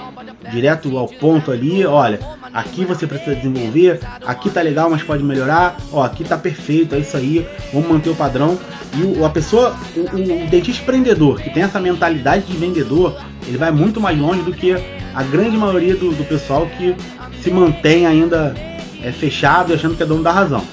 direto 0.50 0.96
ao 0.96 1.08
ponto 1.08 1.50
ali, 1.50 1.84
olha, 1.84 2.20
aqui 2.52 2.84
você 2.84 3.06
precisa 3.06 3.34
desenvolver, 3.34 4.00
aqui 4.24 4.50
tá 4.50 4.60
legal, 4.62 4.88
mas 4.88 5.02
pode 5.02 5.22
melhorar, 5.22 5.76
ó, 5.92 6.02
aqui 6.04 6.24
tá 6.24 6.36
perfeito, 6.36 6.94
é 6.94 6.98
isso 6.98 7.16
aí, 7.16 7.46
vamos 7.72 7.88
manter 7.88 8.10
o 8.10 8.14
padrão. 8.14 8.58
E 8.94 9.02
o, 9.02 9.24
a 9.24 9.30
pessoa, 9.30 9.76
o, 9.96 10.00
o, 10.00 10.44
o 10.44 10.46
dentista 10.48 10.82
empreendedor, 10.82 11.40
que 11.40 11.50
tem 11.50 11.62
essa 11.62 11.80
mentalidade 11.80 12.46
de 12.46 12.56
vendedor, 12.56 13.16
ele 13.46 13.56
vai 13.58 13.70
muito 13.70 14.00
mais 14.00 14.18
longe 14.18 14.42
do 14.42 14.52
que 14.52 14.74
a 15.14 15.22
grande 15.22 15.56
maioria 15.56 15.94
do, 15.94 16.12
do 16.12 16.24
pessoal 16.24 16.66
que 16.66 16.94
se 17.42 17.50
mantém 17.50 18.06
ainda 18.06 18.54
é, 19.02 19.12
fechado 19.12 19.72
achando 19.72 19.96
que 19.96 20.02
é 20.02 20.06
dono 20.06 20.22
da 20.22 20.32
razão. 20.32 20.64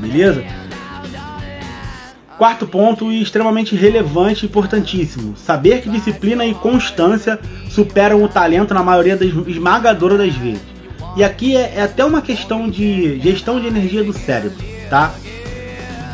Beleza? 0.00 0.44
Quarto 2.36 2.68
ponto 2.68 3.10
e 3.10 3.20
extremamente 3.20 3.74
relevante 3.74 4.44
e 4.44 4.48
importantíssimo: 4.48 5.36
saber 5.36 5.82
que 5.82 5.88
disciplina 5.88 6.44
e 6.44 6.54
constância 6.54 7.38
superam 7.68 8.22
o 8.22 8.28
talento 8.28 8.72
na 8.74 8.82
maioria 8.82 9.16
das 9.16 9.28
esmagadora 9.46 10.16
das 10.16 10.34
vezes. 10.34 10.62
E 11.16 11.24
aqui 11.24 11.56
é, 11.56 11.74
é 11.76 11.82
até 11.82 12.04
uma 12.04 12.22
questão 12.22 12.68
de 12.68 13.18
gestão 13.20 13.60
de 13.60 13.66
energia 13.66 14.04
do 14.04 14.12
cérebro, 14.12 14.56
tá? 14.88 15.12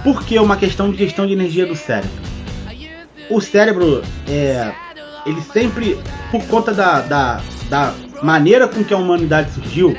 Por 0.02 0.22
que 0.24 0.38
uma 0.38 0.56
questão 0.56 0.90
de 0.90 0.98
gestão 0.98 1.26
de 1.26 1.32
energia 1.32 1.66
do 1.66 1.76
cérebro? 1.76 2.10
O 3.28 3.40
cérebro 3.40 4.02
é, 4.28 4.72
ele 5.26 5.40
sempre, 5.40 5.98
por 6.30 6.44
conta 6.46 6.72
da, 6.72 7.00
da, 7.00 7.40
da 7.68 7.94
maneira 8.22 8.68
com 8.68 8.84
que 8.84 8.92
a 8.94 8.96
humanidade 8.96 9.52
surgiu, 9.52 9.96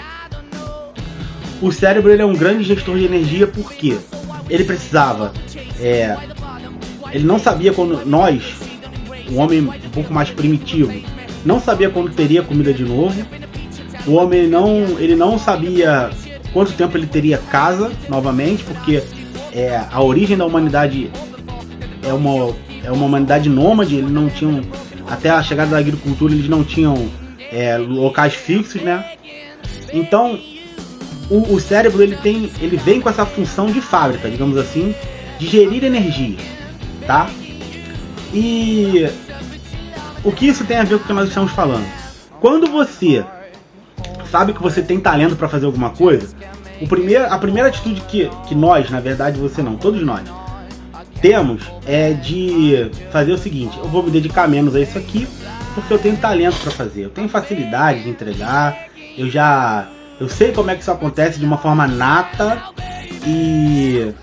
o 1.61 1.71
cérebro 1.71 2.11
ele 2.11 2.21
é 2.21 2.25
um 2.25 2.35
grande 2.35 2.63
gestor 2.63 2.97
de 2.97 3.05
energia 3.05 3.47
porque 3.47 3.97
ele 4.49 4.63
precisava 4.63 5.33
é, 5.79 6.15
ele 7.11 7.25
não 7.25 7.39
sabia 7.39 7.73
quando 7.73 8.05
nós, 8.05 8.55
o 9.29 9.35
homem 9.35 9.61
um 9.61 9.89
pouco 9.91 10.13
mais 10.13 10.29
primitivo, 10.29 10.91
não 11.45 11.59
sabia 11.59 11.89
quando 11.89 12.11
teria 12.11 12.41
comida 12.41 12.73
de 12.73 12.83
novo. 12.83 13.15
O 14.07 14.13
homem 14.13 14.47
não, 14.47 14.99
ele 14.99 15.15
não 15.15 15.38
sabia 15.39 16.09
quanto 16.53 16.73
tempo 16.73 16.97
ele 16.97 17.07
teria 17.07 17.38
casa 17.38 17.91
novamente, 18.09 18.63
porque 18.63 19.03
é, 19.53 19.81
a 19.91 20.01
origem 20.01 20.38
da 20.38 20.45
humanidade 20.45 21.09
é 22.03 22.13
uma, 22.13 22.53
é 22.83 22.91
uma 22.91 23.05
humanidade 23.05 23.49
nômade, 23.49 23.95
eles 23.95 24.11
não 24.11 24.29
tinham, 24.29 24.61
até 25.07 25.29
a 25.29 25.41
chegada 25.43 25.71
da 25.71 25.77
agricultura, 25.77 26.33
eles 26.33 26.49
não 26.49 26.63
tinham 26.63 27.09
é, 27.51 27.77
locais 27.77 28.33
fixos, 28.33 28.81
né? 28.81 29.13
Então, 29.93 30.39
o, 31.29 31.53
o, 31.53 31.59
cérebro 31.59 32.01
ele 32.01 32.15
tem, 32.17 32.51
ele 32.59 32.77
vem 32.77 33.01
com 33.01 33.09
essa 33.09 33.25
função 33.25 33.67
de 33.67 33.81
fábrica, 33.81 34.29
digamos 34.29 34.57
assim, 34.57 34.93
de 35.39 35.47
gerir 35.47 35.83
energia, 35.83 36.37
tá? 37.05 37.29
E 38.33 39.07
o 40.23 40.31
que 40.31 40.47
isso 40.47 40.65
tem 40.65 40.77
a 40.77 40.83
ver 40.83 40.97
com 40.97 41.03
o 41.03 41.07
que 41.07 41.13
nós 41.13 41.29
estamos 41.29 41.51
falando? 41.51 41.85
quando 42.45 42.67
você 42.67 43.25
sabe 44.29 44.53
que 44.53 44.61
você 44.61 44.79
tem 44.81 44.99
talento 44.99 45.35
para 45.35 45.49
fazer 45.49 45.65
alguma 45.65 45.89
coisa, 45.89 46.27
o 46.79 46.87
primeiro, 46.87 47.25
a 47.25 47.39
primeira 47.39 47.69
atitude 47.69 48.01
que, 48.01 48.29
que 48.47 48.53
nós, 48.53 48.87
na 48.91 48.99
verdade 48.99 49.39
você 49.39 49.63
não, 49.63 49.75
todos 49.75 50.03
nós, 50.03 50.21
temos 51.25 51.63
é 51.88 52.13
de 52.13 52.91
fazer 53.11 53.33
o 53.33 53.38
seguinte: 53.38 53.79
eu 53.79 53.88
vou 53.88 54.03
me 54.03 54.11
dedicar 54.11 54.47
menos 54.47 54.75
a 54.75 54.79
isso 54.79 54.95
aqui, 54.95 55.27
porque 55.73 55.91
eu 55.91 55.97
tenho 55.97 56.15
talento 56.17 56.59
para 56.59 56.71
fazer, 56.71 57.05
eu 57.05 57.09
tenho 57.09 57.27
facilidade 57.27 58.03
de 58.03 58.09
entregar, 58.09 58.85
eu 59.17 59.27
já 59.27 59.88
eu 60.19 60.29
sei 60.29 60.51
como 60.51 60.69
é 60.69 60.75
que 60.75 60.81
isso 60.81 60.91
acontece 60.91 61.39
de 61.39 61.45
uma 61.45 61.57
forma 61.57 61.88
nata 61.88 62.61
e 63.25 64.13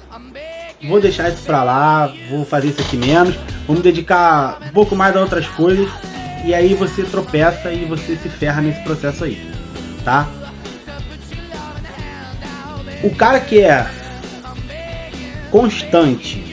vou 0.87 1.01
deixar 1.01 1.29
isso 1.29 1.43
para 1.43 1.65
lá, 1.65 2.15
vou 2.31 2.45
fazer 2.45 2.69
isso 2.69 2.81
aqui 2.81 2.97
menos, 2.97 3.35
vou 3.67 3.75
me 3.75 3.83
dedicar 3.83 4.61
um 4.65 4.71
pouco 4.71 4.95
mais 4.95 5.17
a 5.17 5.21
outras 5.21 5.49
coisas 5.49 5.91
e 6.45 6.55
aí 6.55 6.73
você 6.73 7.03
tropeça 7.03 7.73
e 7.73 7.85
você 7.85 8.15
se 8.15 8.29
ferra 8.29 8.62
nesse 8.62 8.81
processo 8.83 9.25
aí, 9.25 9.53
tá? 10.05 10.29
O 13.03 13.11
cara 13.11 13.41
que 13.41 13.61
é 13.61 13.85
constante, 15.51 16.52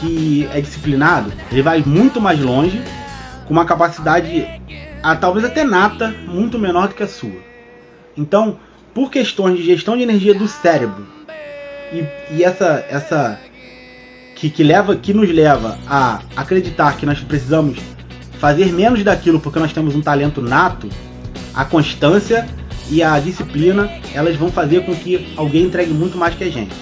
que 0.00 0.48
é 0.52 0.60
disciplinado, 0.60 1.32
ele 1.50 1.62
vai 1.62 1.82
muito 1.84 2.20
mais 2.20 2.40
longe, 2.40 2.82
com 3.46 3.52
uma 3.52 3.64
capacidade, 3.64 4.46
a, 5.02 5.16
talvez 5.16 5.44
até 5.44 5.64
nata, 5.64 6.14
muito 6.26 6.58
menor 6.58 6.88
do 6.88 6.94
que 6.94 7.02
a 7.02 7.08
sua. 7.08 7.38
Então, 8.16 8.58
por 8.94 9.10
questões 9.10 9.56
de 9.58 9.64
gestão 9.64 9.96
de 9.96 10.02
energia 10.02 10.34
do 10.34 10.48
cérebro 10.48 11.06
e, 11.92 12.36
e 12.36 12.44
essa, 12.44 12.84
essa 12.88 13.38
que, 14.36 14.48
que, 14.50 14.62
leva, 14.62 14.96
que 14.96 15.12
nos 15.12 15.28
leva 15.28 15.78
a 15.86 16.20
acreditar 16.36 16.96
que 16.96 17.04
nós 17.06 17.20
precisamos 17.20 17.78
fazer 18.38 18.72
menos 18.72 19.04
daquilo 19.04 19.38
porque 19.38 19.58
nós 19.58 19.72
temos 19.72 19.94
um 19.94 20.00
talento 20.00 20.40
nato, 20.40 20.88
a 21.54 21.64
constância 21.64 22.46
e 22.88 23.02
a 23.02 23.18
disciplina, 23.20 23.88
elas 24.14 24.36
vão 24.36 24.50
fazer 24.50 24.84
com 24.84 24.94
que 24.94 25.32
alguém 25.36 25.64
entregue 25.64 25.92
muito 25.92 26.16
mais 26.16 26.34
que 26.34 26.44
a 26.44 26.50
gente. 26.50 26.74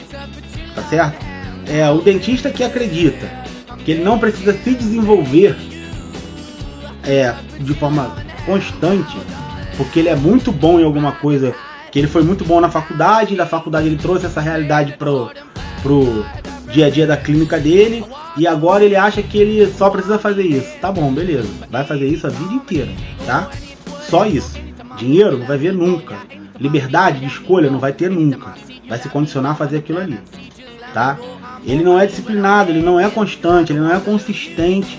Tá 0.75 0.83
certo? 0.85 1.38
É 1.69 1.89
o 1.91 2.01
dentista 2.01 2.51
que 2.51 2.65
acredita 2.65 3.31
que 3.85 3.93
ele 3.93 4.03
não 4.03 4.19
precisa 4.19 4.53
se 4.53 4.75
desenvolver 4.75 5.57
é, 7.05 7.35
de 7.59 7.75
forma 7.75 8.15
constante, 8.45 9.17
porque 9.77 9.99
ele 9.99 10.09
é 10.09 10.17
muito 10.17 10.53
bom 10.53 10.79
em 10.79 10.85
alguma 10.85 11.13
coisa, 11.13 11.55
que 11.91 11.99
ele 11.99 12.07
foi 12.07 12.23
muito 12.23 12.45
bom 12.45 12.61
na 12.61 12.71
faculdade, 12.71 13.35
e 13.35 13.37
da 13.37 13.47
faculdade 13.47 13.87
ele 13.87 13.97
trouxe 13.97 14.27
essa 14.27 14.41
realidade 14.41 14.95
pro, 14.99 15.31
pro 15.83 16.25
dia 16.71 16.87
a 16.87 16.91
dia 16.91 17.07
da 17.07 17.17
clínica 17.17 17.59
dele, 17.59 18.05
e 18.37 18.47
agora 18.47 18.85
ele 18.85 18.95
acha 18.95 19.23
que 19.23 19.39
ele 19.39 19.73
só 19.73 19.89
precisa 19.91 20.19
fazer 20.19 20.43
isso. 20.43 20.77
Tá 20.81 20.93
bom, 20.93 21.13
beleza. 21.13 21.49
Vai 21.71 21.85
fazer 21.85 22.07
isso 22.07 22.27
a 22.27 22.31
vida 22.31 22.53
inteira, 22.53 22.91
tá? 23.25 23.49
Só 24.03 24.27
isso. 24.27 24.59
Dinheiro 24.97 25.39
não 25.39 25.47
vai 25.47 25.57
ver 25.57 25.73
nunca. 25.73 26.17
Liberdade 26.59 27.21
de 27.21 27.27
escolha 27.27 27.71
não 27.71 27.79
vai 27.79 27.93
ter 27.93 28.11
nunca. 28.11 28.55
Vai 28.89 28.99
se 28.99 29.09
condicionar 29.09 29.53
a 29.53 29.55
fazer 29.55 29.79
aquilo 29.79 29.99
ali. 29.99 30.21
Tá? 30.93 31.19
Ele 31.69 31.85
não 31.85 31.99
é 31.99 32.07
disciplinado, 32.07 32.73
ele 32.73 32.83
não 32.83 32.99
é 32.99 33.09
constante, 33.09 33.73
ele 33.73 33.81
não 33.81 33.95
é 33.95 34.01
consistente. 34.01 34.99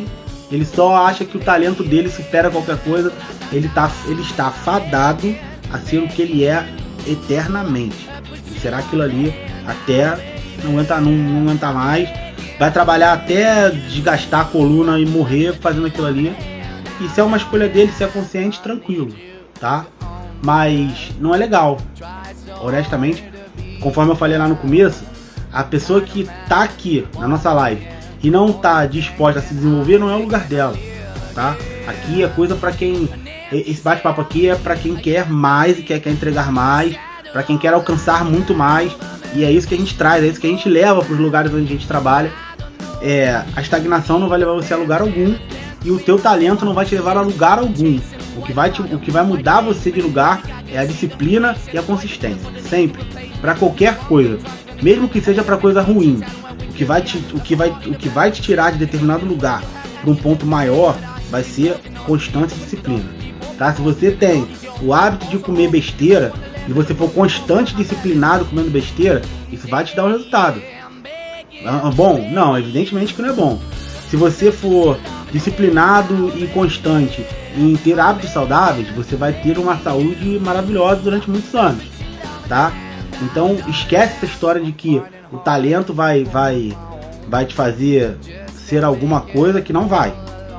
Ele 0.49 0.63
só 0.63 0.95
acha 1.05 1.25
que 1.25 1.35
o 1.35 1.39
talento 1.39 1.83
dele 1.83 2.09
supera 2.09 2.49
qualquer 2.49 2.77
coisa. 2.77 3.11
Ele, 3.51 3.67
tá, 3.69 3.91
ele 4.07 4.21
está 4.21 4.49
fadado 4.49 5.35
a 5.73 5.77
ser 5.79 5.97
o 5.97 6.07
que 6.07 6.21
ele 6.21 6.45
é 6.45 6.65
eternamente. 7.05 8.07
E 8.55 8.59
será 8.59 8.77
aquilo 8.77 9.01
ali 9.01 9.33
até 9.67 10.37
não 10.63 10.71
aguenta, 10.71 11.01
não, 11.01 11.11
não 11.11 11.41
aguenta 11.41 11.71
mais. 11.73 12.09
Vai 12.57 12.71
trabalhar 12.71 13.13
até 13.13 13.69
desgastar 13.69 14.41
a 14.41 14.45
coluna 14.45 14.99
e 14.99 15.05
morrer 15.05 15.53
fazendo 15.59 15.87
aquilo 15.87 16.07
ali. 16.07 16.33
Se 17.13 17.19
é 17.19 17.23
uma 17.23 17.37
escolha 17.37 17.67
dele, 17.67 17.91
se 17.91 18.03
é 18.03 18.07
consciente, 18.07 18.61
tranquilo 18.61 19.11
tá? 19.59 19.85
Mas 20.41 21.11
não 21.19 21.35
é 21.35 21.37
legal. 21.37 21.77
Honestamente, 22.61 23.23
conforme 23.81 24.11
eu 24.11 24.15
falei 24.15 24.37
lá 24.37 24.47
no 24.47 24.55
começo, 24.55 25.03
a 25.51 25.63
pessoa 25.63 26.01
que 26.01 26.29
tá 26.47 26.63
aqui 26.63 27.07
na 27.17 27.27
nossa 27.27 27.51
live 27.53 27.87
e 28.21 28.29
não 28.29 28.51
tá 28.51 28.85
disposta 28.85 29.39
a 29.39 29.41
se 29.41 29.53
desenvolver 29.53 29.97
não 29.97 30.09
é 30.09 30.15
o 30.15 30.21
lugar 30.21 30.47
dela, 30.47 30.75
tá? 31.33 31.55
Aqui 31.87 32.23
é 32.23 32.27
coisa 32.27 32.55
para 32.55 32.71
quem 32.71 33.09
esse 33.51 33.81
bate-papo 33.81 34.21
aqui 34.21 34.47
é 34.47 34.55
para 34.55 34.75
quem 34.75 34.95
quer 34.95 35.27
mais 35.27 35.79
e 35.79 35.81
quer, 35.81 35.99
quer 35.99 36.11
entregar 36.11 36.51
mais, 36.51 36.95
para 37.31 37.41
quem 37.41 37.57
quer 37.57 37.73
alcançar 37.73 38.23
muito 38.23 38.53
mais, 38.53 38.95
e 39.33 39.43
é 39.43 39.51
isso 39.51 39.67
que 39.67 39.75
a 39.75 39.77
gente 39.77 39.95
traz, 39.95 40.23
é 40.23 40.27
isso 40.27 40.39
que 40.39 40.47
a 40.47 40.49
gente 40.49 40.69
leva 40.69 41.03
para 41.03 41.13
os 41.13 41.19
lugares 41.19 41.53
onde 41.53 41.65
a 41.65 41.67
gente 41.67 41.87
trabalha. 41.87 42.31
É, 43.01 43.43
a 43.55 43.61
estagnação 43.61 44.19
não 44.19 44.27
vai 44.27 44.39
levar 44.39 44.53
você 44.53 44.73
a 44.73 44.77
lugar 44.77 45.01
algum 45.01 45.33
e 45.83 45.91
o 45.91 45.99
teu 45.99 46.19
talento 46.19 46.65
não 46.65 46.73
vai 46.73 46.85
te 46.85 46.95
levar 46.95 47.17
a 47.17 47.21
lugar 47.21 47.59
algum. 47.59 47.99
O 48.35 48.41
que 48.41 48.53
vai, 48.53 48.71
te, 48.71 48.81
o 48.81 48.99
que 48.99 49.11
vai 49.11 49.23
mudar 49.23 49.61
você 49.61 49.91
de 49.91 50.01
lugar 50.01 50.41
é 50.67 50.77
a 50.77 50.85
disciplina 50.85 51.55
e 51.73 51.77
a 51.77 51.83
consistência. 51.83 52.49
Sempre. 52.61 53.03
Para 53.41 53.55
qualquer 53.55 53.97
coisa. 53.99 54.37
Mesmo 54.81 55.09
que 55.09 55.21
seja 55.21 55.43
para 55.43 55.57
coisa 55.57 55.81
ruim. 55.81 56.21
O 56.69 56.73
que, 56.73 56.85
vai 56.85 57.01
te, 57.01 57.17
o, 57.33 57.39
que 57.39 57.55
vai, 57.55 57.69
o 57.69 57.93
que 57.93 58.09
vai 58.09 58.31
te 58.31 58.41
tirar 58.41 58.71
de 58.71 58.77
determinado 58.77 59.25
lugar 59.25 59.63
para 60.01 60.09
um 60.09 60.15
ponto 60.15 60.45
maior 60.45 60.97
vai 61.29 61.43
ser 61.43 61.75
constante 62.05 62.55
disciplina. 62.55 63.05
Tá? 63.57 63.73
Se 63.73 63.81
você 63.81 64.11
tem 64.11 64.47
o 64.81 64.93
hábito 64.93 65.27
de 65.27 65.37
comer 65.37 65.69
besteira 65.69 66.31
e 66.67 66.71
você 66.71 66.93
for 66.93 67.11
constante 67.11 67.75
disciplinado 67.75 68.45
comendo 68.45 68.69
besteira, 68.69 69.21
isso 69.51 69.67
vai 69.67 69.83
te 69.83 69.95
dar 69.95 70.05
um 70.05 70.11
resultado. 70.11 70.61
Ah, 71.65 71.91
bom? 71.93 72.29
Não, 72.31 72.57
evidentemente 72.57 73.13
que 73.13 73.21
não 73.21 73.29
é 73.29 73.33
bom. 73.33 73.59
Se 74.09 74.15
você 74.15 74.51
for 74.51 74.97
disciplinado 75.31 76.31
e 76.35 76.47
constante 76.47 77.25
em 77.55 77.75
ter 77.75 77.99
hábitos 77.99 78.31
saudáveis, 78.31 78.89
você 78.91 79.15
vai 79.15 79.33
ter 79.33 79.57
uma 79.57 79.77
saúde 79.77 80.39
maravilhosa 80.39 81.01
durante 81.01 81.29
muitos 81.29 81.53
anos, 81.53 81.83
tá? 82.47 82.71
Então 83.21 83.57
esquece 83.67 84.17
essa 84.17 84.25
história 84.25 84.61
de 84.61 84.71
que 84.71 85.01
o 85.31 85.37
talento 85.37 85.93
vai 85.93 86.23
vai 86.23 86.75
vai 87.27 87.45
te 87.45 87.53
fazer 87.53 88.17
ser 88.55 88.83
alguma 88.83 89.21
coisa 89.21 89.61
que 89.61 89.73
não 89.73 89.87
vai, 89.87 90.13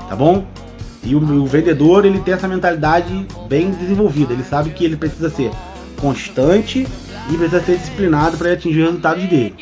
tá 0.08 0.16
bom? 0.16 0.46
E 1.02 1.14
o, 1.14 1.18
o 1.18 1.46
vendedor 1.46 2.04
ele 2.04 2.20
tem 2.20 2.34
essa 2.34 2.46
mentalidade 2.46 3.26
bem 3.48 3.70
desenvolvida, 3.70 4.32
ele 4.32 4.44
sabe 4.44 4.70
que 4.70 4.84
ele 4.84 4.96
precisa 4.96 5.30
ser 5.30 5.50
constante 6.00 6.86
e 7.30 7.36
precisa 7.36 7.62
ser 7.62 7.78
disciplinado 7.78 8.36
para 8.36 8.52
atingir 8.52 8.80
os 8.80 8.86
resultados 8.86 9.24
dele. 9.24 9.54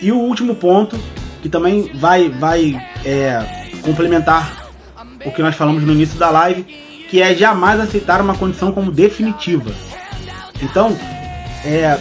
E 0.00 0.10
o 0.10 0.18
último 0.18 0.54
ponto 0.54 0.98
que 1.42 1.48
também 1.48 1.90
vai 1.94 2.28
vai 2.28 2.76
é, 3.04 3.64
complementar 3.82 4.64
o 5.24 5.30
que 5.30 5.42
nós 5.42 5.54
falamos 5.54 5.82
no 5.82 5.92
início 5.92 6.18
da 6.18 6.30
live, 6.30 6.62
que 7.08 7.22
é 7.22 7.34
jamais 7.34 7.80
aceitar 7.80 8.20
uma 8.20 8.34
condição 8.36 8.72
como 8.72 8.90
definitiva. 8.90 9.70
Então, 10.62 10.96
é, 11.64 11.98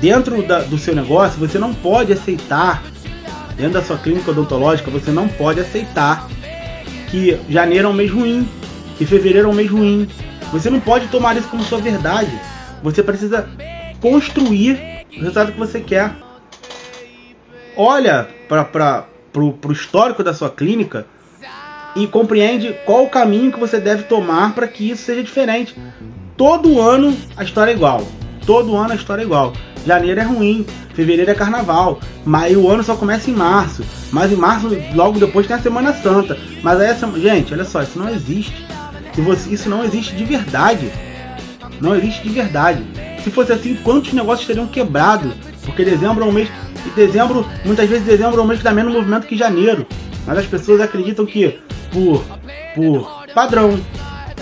dentro 0.00 0.42
da, 0.42 0.60
do 0.60 0.78
seu 0.78 0.94
negócio, 0.94 1.38
você 1.38 1.58
não 1.58 1.72
pode 1.72 2.12
aceitar, 2.12 2.82
dentro 3.56 3.74
da 3.74 3.82
sua 3.82 3.98
clínica 3.98 4.30
odontológica, 4.30 4.90
você 4.90 5.10
não 5.10 5.28
pode 5.28 5.60
aceitar 5.60 6.28
que 7.10 7.38
janeiro 7.48 7.88
é 7.88 7.90
um 7.90 7.94
mês 7.94 8.10
ruim, 8.10 8.48
que 8.96 9.06
fevereiro 9.06 9.48
é 9.48 9.50
um 9.50 9.54
mês 9.54 9.70
ruim. 9.70 10.08
Você 10.52 10.70
não 10.70 10.80
pode 10.80 11.08
tomar 11.08 11.36
isso 11.36 11.48
como 11.48 11.62
sua 11.62 11.78
verdade. 11.78 12.30
Você 12.82 13.02
precisa 13.02 13.48
construir 14.00 15.04
o 15.16 15.20
resultado 15.20 15.52
que 15.52 15.58
você 15.58 15.80
quer. 15.80 16.12
Olha 17.76 18.28
para 18.48 19.06
o 19.34 19.72
histórico 19.72 20.22
da 20.22 20.34
sua 20.34 20.50
clínica 20.50 21.06
e 21.94 22.06
compreende 22.06 22.74
qual 22.84 23.04
o 23.04 23.10
caminho 23.10 23.52
que 23.52 23.60
você 23.60 23.78
deve 23.78 24.04
tomar 24.04 24.54
para 24.54 24.66
que 24.66 24.90
isso 24.90 25.02
seja 25.04 25.22
diferente. 25.22 25.76
Todo 26.36 26.80
ano 26.80 27.16
a 27.36 27.44
história 27.44 27.72
é 27.72 27.74
igual. 27.74 28.06
Todo 28.46 28.76
ano 28.76 28.92
a 28.92 28.96
história 28.96 29.22
é 29.22 29.24
igual. 29.24 29.52
Janeiro 29.86 30.20
é 30.20 30.24
ruim, 30.24 30.64
fevereiro 30.94 31.30
é 31.30 31.34
carnaval, 31.34 31.98
mas 32.24 32.56
o 32.56 32.68
ano 32.68 32.82
só 32.82 32.94
começa 32.94 33.30
em 33.30 33.34
março. 33.34 33.84
Mas 34.12 34.30
em 34.30 34.36
março, 34.36 34.68
logo 34.94 35.18
depois 35.18 35.46
tem 35.46 35.56
a 35.56 35.60
Semana 35.60 35.92
Santa. 35.92 36.38
Mas 36.62 36.80
aí 36.80 36.90
essa. 36.90 37.10
Gente, 37.18 37.52
olha 37.52 37.64
só, 37.64 37.82
isso 37.82 37.98
não 37.98 38.08
existe. 38.08 38.64
Isso 39.50 39.68
não 39.68 39.84
existe 39.84 40.14
de 40.14 40.24
verdade. 40.24 40.90
Não 41.80 41.94
existe 41.94 42.22
de 42.22 42.30
verdade. 42.30 42.84
Se 43.22 43.30
fosse 43.30 43.52
assim, 43.52 43.74
quantos 43.76 44.12
negócios 44.12 44.46
teriam 44.46 44.66
quebrado? 44.66 45.32
Porque 45.64 45.84
dezembro 45.84 46.24
é 46.24 46.26
um 46.26 46.32
mês. 46.32 46.48
E 46.84 46.90
dezembro, 46.90 47.46
muitas 47.64 47.88
vezes 47.88 48.04
dezembro 48.04 48.40
é 48.40 48.42
um 48.42 48.46
mês 48.46 48.58
que 48.58 48.64
dá 48.64 48.72
menos 48.72 48.92
movimento 48.92 49.26
que 49.26 49.36
janeiro. 49.36 49.86
Mas 50.26 50.38
as 50.38 50.46
pessoas 50.46 50.80
acreditam 50.80 51.26
que 51.26 51.58
por, 51.92 52.24
por 52.74 53.26
padrão, 53.34 53.78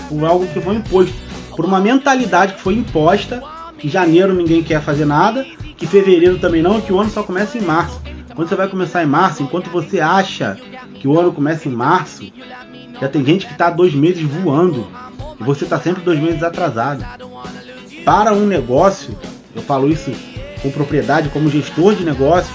por 0.08 0.24
algo 0.24 0.46
que 0.46 0.60
foi 0.60 0.76
imposto, 0.76 1.14
por 1.56 1.64
uma 1.64 1.80
mentalidade 1.80 2.54
que 2.54 2.60
foi 2.60 2.74
imposta, 2.74 3.42
que 3.81 3.88
janeiro 3.88 4.35
ninguém 4.35 4.62
quer 4.62 4.83
fazer 4.83 5.07
nada, 5.07 5.45
que 5.77 5.87
fevereiro 5.87 6.38
também 6.38 6.62
não, 6.62 6.81
que 6.81 6.93
o 6.93 7.01
ano 7.01 7.11
só 7.11 7.23
começa 7.23 7.57
em 7.57 7.62
março. 7.62 8.01
Quando 8.35 8.49
você 8.49 8.55
vai 8.55 8.69
começar 8.69 9.03
em 9.03 9.07
março, 9.07 9.43
enquanto 9.43 9.71
você 9.71 10.01
acha 10.01 10.57
que 10.95 11.09
o 11.09 11.19
ano 11.19 11.33
começa 11.33 11.69
em 11.69 11.73
março, 11.73 12.31
já 13.01 13.09
tem 13.09 13.25
gente 13.25 13.47
que 13.47 13.53
está 13.53 13.71
dois 13.71 13.95
meses 13.95 14.23
voando 14.23 14.87
e 15.40 15.43
você 15.43 15.64
está 15.64 15.81
sempre 15.81 16.03
dois 16.03 16.21
meses 16.21 16.43
atrasado. 16.43 17.05
Para 18.05 18.33
um 18.33 18.47
negócio, 18.47 19.16
eu 19.55 19.62
falo 19.62 19.88
isso 19.88 20.12
com 20.62 20.71
propriedade 20.71 21.31
como 21.31 21.51
gestor 21.51 21.95
de 21.95 22.05
negócio, 22.05 22.53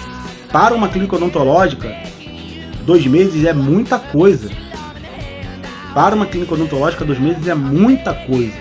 para 0.51 0.75
uma 0.75 0.87
clínica 0.87 1.15
odontológica, 1.15 1.93
dois 2.85 3.05
meses 3.07 3.43
é 3.43 3.53
muita 3.53 3.97
coisa. 3.97 4.49
para 5.93 6.13
uma 6.13 6.25
clínica 6.25 6.53
odontológica, 6.53 7.05
dois 7.05 7.17
meses 7.17 7.47
é 7.47 7.55
muita 7.55 8.13
coisa, 8.13 8.57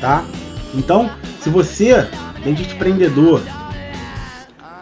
tá? 0.00 0.24
Então, 0.74 1.08
se 1.48 1.50
você, 1.50 2.06
dentista 2.44 2.74
empreendedor, 2.74 3.40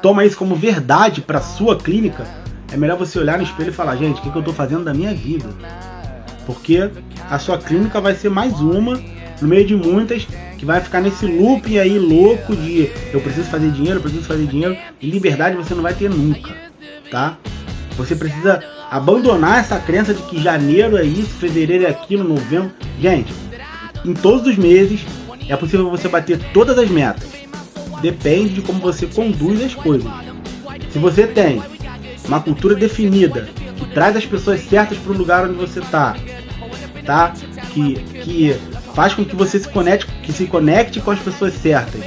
toma 0.03 0.25
isso 0.25 0.37
como 0.37 0.57
verdade 0.57 1.21
para 1.21 1.41
sua 1.41 1.77
clínica, 1.77 2.27
é 2.73 2.77
melhor 2.77 2.99
você 2.99 3.21
olhar 3.21 3.39
no 3.39 3.45
espelho 3.45 3.71
e 3.71 3.73
falar, 3.73 3.95
gente, 3.95 4.19
o 4.19 4.23
que, 4.23 4.31
que 4.31 4.37
eu 4.37 4.41
estou 4.41 4.53
fazendo 4.53 4.83
da 4.83 4.93
minha 4.93 5.15
vida? 5.15 5.49
Porque 6.45 6.91
a 7.31 7.39
sua 7.39 7.57
clínica 7.57 8.01
vai 8.01 8.17
ser 8.17 8.31
mais 8.31 8.61
uma 8.61 9.01
no 9.41 9.47
meio 9.47 9.65
de 9.65 9.77
muitas 9.77 10.27
que 10.59 10.65
vai 10.65 10.81
ficar 10.81 11.01
nesse 11.01 11.25
loop 11.25 11.79
aí 11.79 12.01
louco 12.01 12.57
de 12.57 12.91
eu 13.13 13.21
preciso 13.21 13.49
fazer 13.49 13.71
dinheiro, 13.71 13.99
eu 13.99 14.03
preciso 14.03 14.25
fazer 14.25 14.47
dinheiro 14.47 14.77
e 15.01 15.09
liberdade 15.09 15.55
você 15.55 15.73
não 15.73 15.85
vai 15.85 15.95
ter 15.95 16.11
nunca, 16.11 16.53
tá? 17.13 17.37
Você 17.97 18.17
precisa 18.17 18.61
abandonar 18.91 19.61
essa 19.61 19.79
crença 19.79 20.13
de 20.13 20.23
que 20.23 20.43
janeiro 20.43 20.97
é 20.97 21.05
isso, 21.05 21.31
fevereiro 21.39 21.85
é 21.87 21.91
aquilo, 21.91 22.25
novembro. 22.25 22.73
Gente, 23.01 23.33
em 24.05 24.15
todos 24.15 24.49
os 24.49 24.57
meses 24.57 25.07
é 25.49 25.57
possível 25.57 25.91
você 25.91 26.09
bater 26.09 26.39
todas 26.53 26.79
as 26.79 26.91
metas. 26.91 27.29
Depende 28.01 28.55
de 28.55 28.63
como 28.63 28.81
você 28.81 29.07
conduz 29.07 29.63
as 29.63 29.75
coisas. 29.75 30.11
Se 30.91 30.99
você 30.99 31.27
tem 31.27 31.63
uma 32.27 32.41
cultura 32.41 32.75
definida 32.75 33.49
que 33.77 33.87
traz 33.87 34.17
as 34.17 34.27
pessoas 34.27 34.61
certas 34.61 34.99
para 34.99 35.13
o 35.13 35.17
lugar 35.17 35.45
onde 35.45 35.55
você 35.55 35.81
está, 35.81 36.17
tá? 37.05 37.33
Que, 37.73 37.95
que 37.95 38.57
faz 38.95 39.15
com 39.15 39.25
que 39.25 39.37
você 39.37 39.59
se 39.59 39.69
conecte, 39.69 40.07
que 40.23 40.33
se 40.33 40.47
conecte 40.47 41.01
com 41.01 41.11
as 41.11 41.19
pessoas 41.19 41.55
certas. 41.55 42.03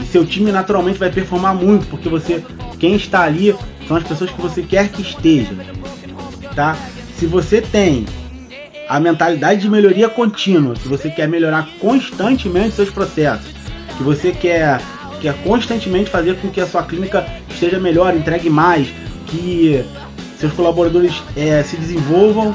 E 0.00 0.04
seu 0.04 0.24
time 0.24 0.50
naturalmente 0.52 0.98
vai 0.98 1.10
performar 1.10 1.54
muito, 1.54 1.86
porque 1.86 2.08
você, 2.08 2.44
quem 2.78 2.94
está 2.94 3.22
ali 3.22 3.54
são 3.86 3.96
as 3.96 4.04
pessoas 4.04 4.30
que 4.30 4.40
você 4.40 4.62
quer 4.62 4.88
que 4.88 5.02
estejam, 5.02 5.56
tá? 6.54 6.76
Se 7.18 7.26
você 7.26 7.60
tem 7.60 8.04
a 8.88 9.00
mentalidade 9.00 9.60
de 9.60 9.70
melhoria 9.70 10.08
contínua, 10.08 10.74
que 10.74 10.88
você 10.88 11.10
quer 11.10 11.28
melhorar 11.28 11.68
constantemente 11.80 12.74
seus 12.74 12.90
processos, 12.90 13.52
que 13.96 14.02
você 14.02 14.32
quer, 14.32 14.80
quer 15.20 15.34
constantemente 15.42 16.10
fazer 16.10 16.36
com 16.36 16.48
que 16.50 16.60
a 16.60 16.66
sua 16.66 16.82
clínica 16.82 17.26
esteja 17.48 17.78
melhor, 17.78 18.14
entregue 18.14 18.50
mais, 18.50 18.88
que 19.26 19.84
seus 20.38 20.52
colaboradores 20.52 21.22
é, 21.36 21.62
se 21.62 21.76
desenvolvam. 21.76 22.54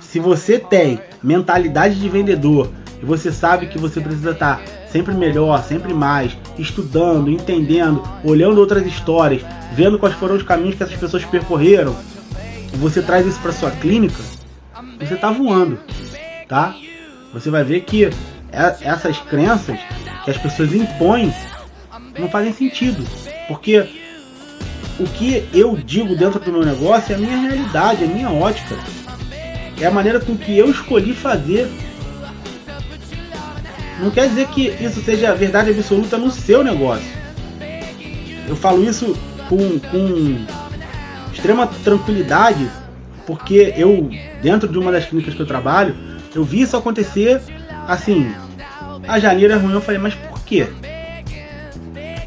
Se 0.00 0.18
você 0.18 0.58
tem 0.58 1.00
mentalidade 1.22 2.00
de 2.00 2.08
vendedor, 2.08 2.70
e 3.02 3.04
você 3.04 3.32
sabe 3.32 3.66
que 3.66 3.78
você 3.78 4.00
precisa 4.00 4.32
estar 4.32 4.60
sempre 4.90 5.14
melhor, 5.14 5.62
sempre 5.62 5.94
mais, 5.94 6.36
estudando, 6.58 7.30
entendendo, 7.30 8.02
olhando 8.22 8.58
outras 8.58 8.84
histórias, 8.84 9.42
vendo 9.72 9.98
quais 9.98 10.14
foram 10.16 10.36
os 10.36 10.42
caminhos 10.42 10.74
que 10.74 10.82
essas 10.82 10.96
pessoas 10.96 11.24
percorreram, 11.24 11.96
você 12.74 13.00
traz 13.00 13.26
isso 13.26 13.40
para 13.40 13.52
sua 13.52 13.70
clínica, 13.70 14.22
você 14.98 15.14
está 15.14 15.30
voando, 15.30 15.78
tá? 16.48 16.74
Você 17.32 17.50
vai 17.50 17.64
ver 17.64 17.82
que 17.82 18.04
é, 18.04 18.76
essas 18.82 19.18
crenças 19.18 19.78
que 20.24 20.30
as 20.30 20.38
pessoas 20.38 20.72
impõem 20.72 21.32
não 22.18 22.28
fazem 22.28 22.52
sentido, 22.52 23.04
porque 23.48 23.88
o 24.98 25.04
que 25.04 25.48
eu 25.54 25.76
digo 25.76 26.14
dentro 26.14 26.40
do 26.40 26.52
meu 26.52 26.64
negócio 26.64 27.12
é 27.12 27.16
a 27.16 27.18
minha 27.18 27.36
realidade, 27.36 28.04
é 28.04 28.06
a 28.06 28.10
minha 28.10 28.30
ótica, 28.30 28.76
é 29.80 29.86
a 29.86 29.90
maneira 29.90 30.20
com 30.20 30.36
que 30.36 30.56
eu 30.56 30.70
escolhi 30.70 31.14
fazer 31.14 31.70
não 34.00 34.10
quer 34.10 34.28
dizer 34.28 34.48
que 34.48 34.68
isso 34.82 35.02
seja 35.02 35.34
verdade 35.34 35.70
absoluta 35.70 36.16
no 36.16 36.30
seu 36.30 36.64
negócio. 36.64 37.06
Eu 38.48 38.56
falo 38.56 38.82
isso 38.82 39.14
com, 39.46 39.78
com 39.78 40.46
extrema 41.32 41.66
tranquilidade, 41.66 42.68
porque 43.30 43.72
eu, 43.76 44.10
dentro 44.42 44.66
de 44.66 44.76
uma 44.76 44.90
das 44.90 45.06
clínicas 45.06 45.34
que 45.34 45.40
eu 45.40 45.46
trabalho, 45.46 45.94
eu 46.34 46.42
vi 46.42 46.62
isso 46.62 46.76
acontecer 46.76 47.40
assim. 47.86 48.34
A 49.06 49.20
janeiro 49.20 49.52
é 49.52 49.56
ruim, 49.56 49.72
eu 49.72 49.80
falei, 49.80 50.00
mas 50.00 50.14
por 50.14 50.42
quê? 50.42 50.66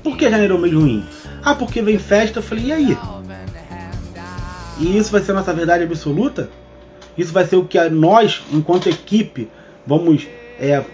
Por 0.01 0.15
que 0.15 0.29
janeiro 0.29 0.53
é 0.53 0.57
o 0.57 0.61
mês 0.61 0.73
ruim? 0.73 1.05
Ah, 1.43 1.55
porque 1.55 1.81
vem 1.81 1.99
festa, 1.99 2.39
eu 2.39 2.43
falei, 2.43 2.67
e 2.67 2.71
aí? 2.71 2.97
E 4.79 4.97
isso 4.97 5.11
vai 5.11 5.19
ser 5.21 5.33
a 5.33 5.35
nossa 5.35 5.53
verdade 5.53 5.83
absoluta? 5.83 6.49
Isso 7.17 7.33
vai 7.33 7.45
ser 7.45 7.57
o 7.57 7.65
que 7.65 7.77
nós, 7.89 8.41
enquanto 8.53 8.87
equipe, 8.87 9.49
vamos 9.85 10.25
é, 10.57 10.85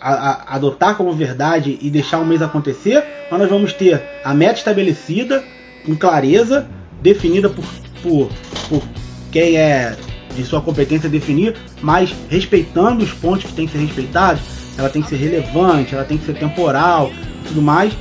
a, 0.00 0.10
a, 0.10 0.54
adotar 0.56 0.96
como 0.96 1.12
verdade 1.12 1.78
e 1.82 1.90
deixar 1.90 2.18
o 2.18 2.24
mês 2.24 2.40
acontecer, 2.40 3.04
mas 3.30 3.38
nós 3.38 3.50
vamos 3.50 3.74
ter 3.74 4.02
a 4.24 4.32
meta 4.32 4.54
estabelecida, 4.54 5.44
com 5.84 5.94
clareza, 5.94 6.66
definida 7.02 7.50
por, 7.50 7.64
por, 8.02 8.30
por 8.70 8.97
quem 9.30 9.56
é 9.56 9.96
de 10.34 10.44
sua 10.44 10.60
competência 10.60 11.08
definir, 11.08 11.56
mas 11.82 12.14
respeitando 12.28 13.04
os 13.04 13.10
pontos 13.12 13.44
que 13.44 13.52
tem 13.52 13.66
que 13.66 13.72
ser 13.72 13.78
respeitados, 13.78 14.42
ela 14.76 14.88
tem 14.88 15.02
que 15.02 15.08
ser 15.08 15.16
relevante, 15.16 15.94
ela 15.94 16.04
tem 16.04 16.16
que 16.16 16.24
ser 16.24 16.34
temporal 16.34 17.10
e 17.44 17.48
tudo 17.48 17.60
mais. 17.60 17.92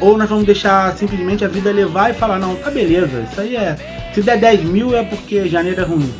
Ou 0.00 0.16
nós 0.16 0.28
vamos 0.28 0.44
deixar 0.44 0.96
simplesmente 0.96 1.44
a 1.44 1.48
vida 1.48 1.70
levar 1.70 2.10
e 2.10 2.14
falar, 2.14 2.38
não, 2.38 2.56
tá 2.56 2.70
beleza, 2.70 3.26
isso 3.30 3.40
aí 3.40 3.56
é. 3.56 4.10
Se 4.14 4.22
der 4.22 4.38
10 4.38 4.64
mil 4.64 4.96
é 4.96 5.02
porque 5.02 5.48
janeiro 5.48 5.80
é 5.80 5.84
ruim. 5.84 6.12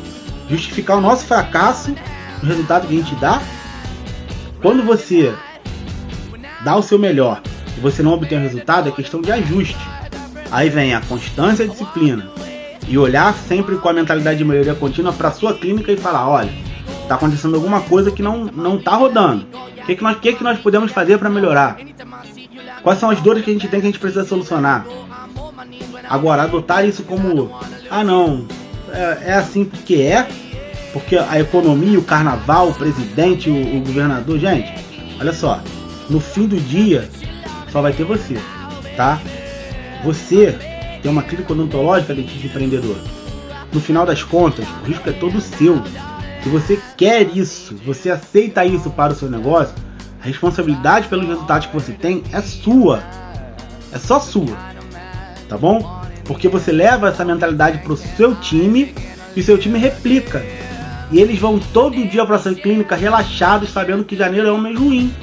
Justificar 0.49 0.97
o 0.97 1.01
nosso 1.01 1.25
fracasso, 1.25 1.93
o 2.41 2.45
resultado 2.45 2.87
que 2.87 2.93
a 2.93 2.97
gente 2.97 3.15
dá, 3.15 3.41
quando 4.61 4.83
você 4.83 5.33
dá 6.63 6.75
o 6.75 6.81
seu 6.81 6.99
melhor 6.99 7.41
e 7.77 7.79
você 7.79 8.01
não 8.01 8.13
obtém 8.13 8.37
o 8.37 8.41
resultado, 8.41 8.89
é 8.89 8.91
questão 8.91 9.21
de 9.21 9.31
ajuste. 9.31 9.77
Aí 10.51 10.69
vem 10.69 10.93
a 10.93 11.01
constância 11.01 11.63
e 11.63 11.67
a 11.67 11.69
disciplina. 11.69 12.29
E 12.89 12.97
olhar 12.97 13.33
sempre 13.33 13.77
com 13.77 13.87
a 13.87 13.93
mentalidade 13.93 14.39
de 14.39 14.43
melhoria 14.43 14.73
contínua 14.73 15.13
para 15.13 15.31
sua 15.31 15.53
clínica 15.53 15.91
e 15.91 15.97
falar, 15.97 16.27
olha, 16.27 16.51
está 17.03 17.15
acontecendo 17.15 17.55
alguma 17.55 17.81
coisa 17.81 18.11
que 18.11 18.21
não 18.21 18.45
não 18.45 18.77
está 18.77 18.95
rodando. 18.95 19.45
O 19.77 19.85
que, 19.85 19.95
que, 19.95 20.03
nós, 20.03 20.19
que, 20.19 20.33
que 20.33 20.43
nós 20.43 20.59
podemos 20.59 20.91
fazer 20.91 21.17
para 21.17 21.29
melhorar? 21.29 21.77
Quais 22.83 22.99
são 22.99 23.09
as 23.09 23.21
dores 23.21 23.43
que 23.43 23.51
a 23.51 23.53
gente 23.53 23.67
tem 23.67 23.79
que 23.79 23.87
a 23.87 23.89
gente 23.89 23.99
precisa 23.99 24.25
solucionar? 24.25 24.85
Agora, 26.09 26.43
adotar 26.43 26.85
isso 26.85 27.03
como, 27.03 27.55
ah 27.91 28.03
não, 28.03 28.47
é, 28.91 29.31
é 29.31 29.33
assim 29.33 29.63
porque 29.63 29.95
é, 29.95 30.27
porque 30.91 31.15
a 31.17 31.39
economia, 31.39 31.99
o 31.99 32.03
carnaval, 32.03 32.69
o 32.69 32.73
presidente, 32.73 33.49
o, 33.49 33.77
o 33.77 33.81
governador, 33.81 34.39
gente, 34.39 34.73
olha 35.19 35.33
só, 35.33 35.61
no 36.09 36.19
fim 36.19 36.47
do 36.47 36.57
dia 36.57 37.07
só 37.71 37.81
vai 37.81 37.93
ter 37.93 38.03
você, 38.03 38.39
tá? 38.97 39.19
Você 40.03 40.57
tem 41.01 41.11
uma 41.11 41.23
clínica 41.23 41.53
odontológica 41.53 42.13
de 42.13 42.45
empreendedor. 42.45 42.97
No 43.71 43.79
final 43.79 44.05
das 44.05 44.23
contas, 44.23 44.65
o 44.81 44.85
risco 44.85 45.09
é 45.09 45.13
todo 45.13 45.39
seu. 45.39 45.81
Se 46.43 46.49
você 46.49 46.79
quer 46.97 47.35
isso, 47.35 47.75
você 47.85 48.09
aceita 48.09 48.65
isso 48.65 48.89
para 48.89 49.13
o 49.13 49.15
seu 49.15 49.29
negócio, 49.29 49.75
a 50.21 50.25
responsabilidade 50.25 51.07
pelos 51.07 51.27
resultados 51.27 51.67
que 51.67 51.73
você 51.73 51.91
tem 51.91 52.23
é 52.31 52.41
sua. 52.41 53.03
É 53.91 53.97
só 53.97 54.19
sua. 54.19 54.57
Tá 55.47 55.57
bom? 55.57 55.99
Porque 56.25 56.47
você 56.47 56.71
leva 56.71 57.09
essa 57.09 57.25
mentalidade 57.25 57.79
para 57.79 57.93
o 57.93 57.97
seu 57.97 58.35
time 58.35 58.93
e 59.35 59.41
seu 59.41 59.57
time 59.57 59.79
replica. 59.79 60.45
E 61.11 61.19
eles 61.19 61.39
vão 61.39 61.59
todo 61.59 62.05
dia 62.05 62.25
para 62.25 62.35
essa 62.35 62.53
clínica 62.53 62.95
relaxados, 62.95 63.71
sabendo 63.71 64.03
que 64.03 64.15
janeiro 64.15 64.47
é 64.47 64.51
um 64.51 64.61
mês 64.61 64.77
ruim. 64.77 65.13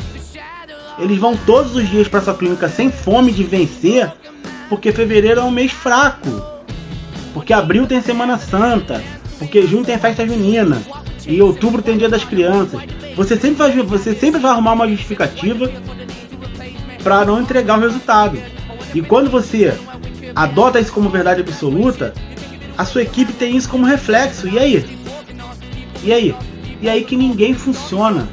Eles 0.99 1.19
vão 1.19 1.37
todos 1.37 1.77
os 1.77 1.89
dias 1.89 2.09
para 2.09 2.21
essa 2.21 2.35
clínica 2.35 2.69
sem 2.69 2.91
fome 2.91 3.31
de 3.31 3.45
vencer, 3.45 4.13
porque 4.69 4.93
fevereiro 4.93 5.41
é 5.41 5.45
um 5.45 5.51
mês 5.51 5.73
fraco. 5.73 6.31
Porque 7.33 7.53
abril 7.53 7.87
tem 7.87 8.01
Semana 8.01 8.39
Santa, 8.39 9.03
porque 9.39 9.67
junho 9.67 9.85
tem 9.85 9.99
festa 9.99 10.27
junina 10.27 10.83
e 11.27 11.43
outubro 11.43 11.83
tem 11.83 11.99
Dia 11.99 12.09
das 12.09 12.25
Crianças. 12.25 12.81
Você 13.15 13.37
sempre 13.37 13.57
vai, 13.59 13.73
você 13.83 14.15
sempre 14.15 14.41
vai 14.41 14.51
arrumar 14.51 14.73
uma 14.73 14.89
justificativa 14.89 15.71
para 17.03 17.25
não 17.25 17.41
entregar 17.41 17.79
o 17.79 17.83
resultado. 17.83 18.39
E 18.95 19.03
quando 19.03 19.31
você 19.31 19.77
adota 20.35 20.81
isso 20.81 20.93
como 20.93 21.11
verdade 21.11 21.41
absoluta, 21.41 22.15
a 22.77 22.85
sua 22.85 23.03
equipe 23.03 23.33
tem 23.33 23.57
isso 23.57 23.69
como 23.69 23.87
reflexo. 23.87 24.49
E 24.49 24.59
aí? 24.59 24.87
E 26.03 26.13
aí? 26.13 26.35
E 26.81 26.89
aí 26.89 27.05
que 27.05 27.17
ninguém 27.17 27.55
funciona. 27.55 28.29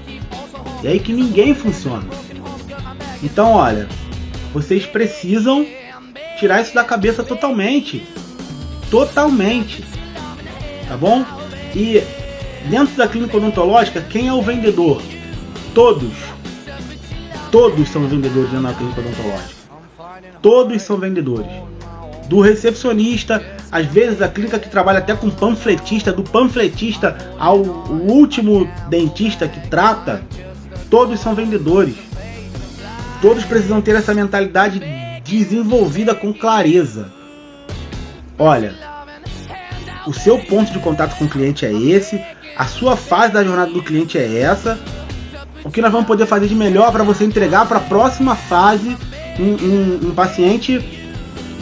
E 0.82 0.88
aí 0.88 1.00
que 1.00 1.14
ninguém 1.14 1.54
funciona. 1.54 2.06
Então, 3.22 3.54
olha, 3.54 3.88
vocês 4.54 4.86
precisam 4.86 5.66
tirar 6.44 6.62
isso 6.62 6.76
da 6.76 6.84
cabeça 6.84 7.24
totalmente. 7.24 8.06
Totalmente. 8.92 9.82
Tá 10.90 10.98
bom? 10.98 11.26
E 11.74 12.04
dentro 12.70 12.98
da 12.98 13.08
clínica 13.08 13.38
odontológica, 13.38 14.02
quem 14.02 14.28
é 14.28 14.34
o 14.34 14.42
vendedor? 14.42 15.02
Todos. 15.74 16.12
Todos 17.50 17.88
são 17.88 18.06
vendedores 18.10 18.50
dentro 18.50 18.68
da 18.68 18.74
clínica 18.74 19.00
odontológica. 19.00 19.54
Todos 20.42 20.82
são 20.82 20.98
vendedores. 20.98 21.50
Do 22.28 22.42
recepcionista 22.42 23.42
às 23.72 23.86
vezes 23.86 24.22
a 24.22 24.28
clínica 24.28 24.60
que 24.60 24.70
trabalha 24.70 25.00
até 25.00 25.16
com 25.16 25.30
panfletista, 25.30 26.12
do 26.12 26.24
panfletista 26.24 27.16
ao 27.40 27.60
último 27.60 28.70
dentista 28.90 29.48
que 29.48 29.66
trata, 29.70 30.22
todos 30.90 31.22
são 31.22 31.34
vendedores. 31.34 31.96
Todos 33.22 33.46
precisam 33.46 33.82
ter 33.82 33.96
essa 33.96 34.14
mentalidade 34.14 35.03
desenvolvida 35.40 36.14
com 36.14 36.34
clareza. 36.34 37.12
Olha, 38.38 38.74
o 40.06 40.14
seu 40.14 40.38
ponto 40.40 40.72
de 40.72 40.80
contato 40.80 41.18
com 41.18 41.26
o 41.26 41.30
cliente 41.30 41.66
é 41.66 41.72
esse, 41.72 42.22
a 42.58 42.66
sua 42.66 42.96
fase 42.96 43.34
da 43.34 43.44
jornada 43.44 43.72
do 43.72 43.82
cliente 43.82 44.18
é 44.18 44.40
essa. 44.40 44.80
O 45.64 45.72
que 45.72 45.82
nós 45.82 45.92
vamos 45.92 46.08
poder 46.08 46.26
fazer 46.26 46.48
de 46.48 46.56
melhor 46.56 46.92
para 46.92 47.04
você 47.04 47.24
entregar 47.24 47.66
para 47.68 47.78
a 47.78 47.82
próxima 47.82 48.36
fase 48.36 48.98
um, 49.40 49.44
um, 49.44 50.08
um 50.10 50.12
paciente 50.14 51.02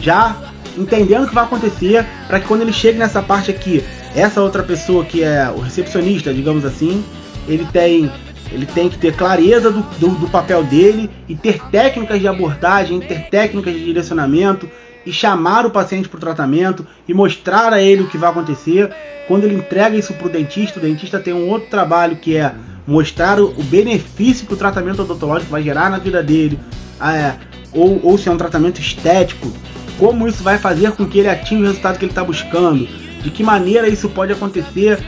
já 0.00 0.36
entendendo 0.76 1.24
o 1.24 1.28
que 1.28 1.34
vai 1.34 1.44
acontecer, 1.44 2.04
para 2.26 2.40
que 2.40 2.46
quando 2.46 2.62
ele 2.62 2.72
chegue 2.72 2.98
nessa 2.98 3.22
parte 3.22 3.50
aqui, 3.50 3.84
essa 4.14 4.40
outra 4.40 4.62
pessoa 4.62 5.04
que 5.04 5.22
é 5.22 5.48
o 5.54 5.60
recepcionista, 5.60 6.32
digamos 6.32 6.64
assim, 6.64 7.04
ele 7.46 7.66
tem 7.72 8.10
ele 8.52 8.66
tem 8.66 8.88
que 8.88 8.98
ter 8.98 9.16
clareza 9.16 9.70
do, 9.70 9.80
do, 9.98 10.08
do, 10.10 10.28
papel 10.28 10.62
dele 10.62 11.08
e 11.28 11.34
ter 11.34 11.58
técnicas 11.70 12.20
de 12.20 12.28
abordagem, 12.28 13.00
ter 13.00 13.28
técnicas 13.30 13.72
de 13.72 13.84
direcionamento 13.84 14.68
e 15.06 15.12
chamar 15.12 15.64
o 15.66 15.70
paciente 15.70 16.08
para 16.08 16.18
o 16.18 16.20
tratamento 16.20 16.86
e 17.08 17.14
mostrar 17.14 17.72
a 17.72 17.80
ele 17.80 18.02
o 18.02 18.08
que 18.08 18.18
vai 18.18 18.30
acontecer. 18.30 18.90
Quando 19.26 19.44
ele 19.44 19.54
entrega 19.54 19.96
isso 19.96 20.12
para 20.14 20.26
o 20.26 20.30
dentista, 20.30 20.78
o 20.78 20.82
dentista 20.82 21.18
tem 21.18 21.32
um 21.32 21.48
outro 21.48 21.68
trabalho 21.68 22.16
que 22.16 22.36
é 22.36 22.52
mostrar 22.86 23.40
o, 23.40 23.50
o 23.50 23.62
benefício 23.62 24.46
que 24.46 24.54
o 24.54 24.56
tratamento 24.56 25.02
odontológico 25.02 25.50
vai 25.50 25.62
gerar 25.62 25.90
na 25.90 25.98
vida 25.98 26.22
dele, 26.22 26.58
é, 27.00 27.34
ou, 27.72 28.00
ou 28.02 28.18
se 28.18 28.28
é 28.28 28.32
um 28.32 28.36
tratamento 28.36 28.80
estético, 28.80 29.50
como 29.98 30.28
isso 30.28 30.42
vai 30.42 30.58
fazer 30.58 30.92
com 30.92 31.06
que 31.06 31.18
ele 31.18 31.28
atinja 31.28 31.62
o 31.62 31.66
resultado 31.66 31.98
que 31.98 32.04
ele 32.04 32.12
está 32.12 32.24
buscando, 32.24 32.86
de 33.22 33.30
que 33.30 33.42
maneira 33.42 33.88
isso 33.88 34.08
pode 34.08 34.32
acontecer 34.32 34.98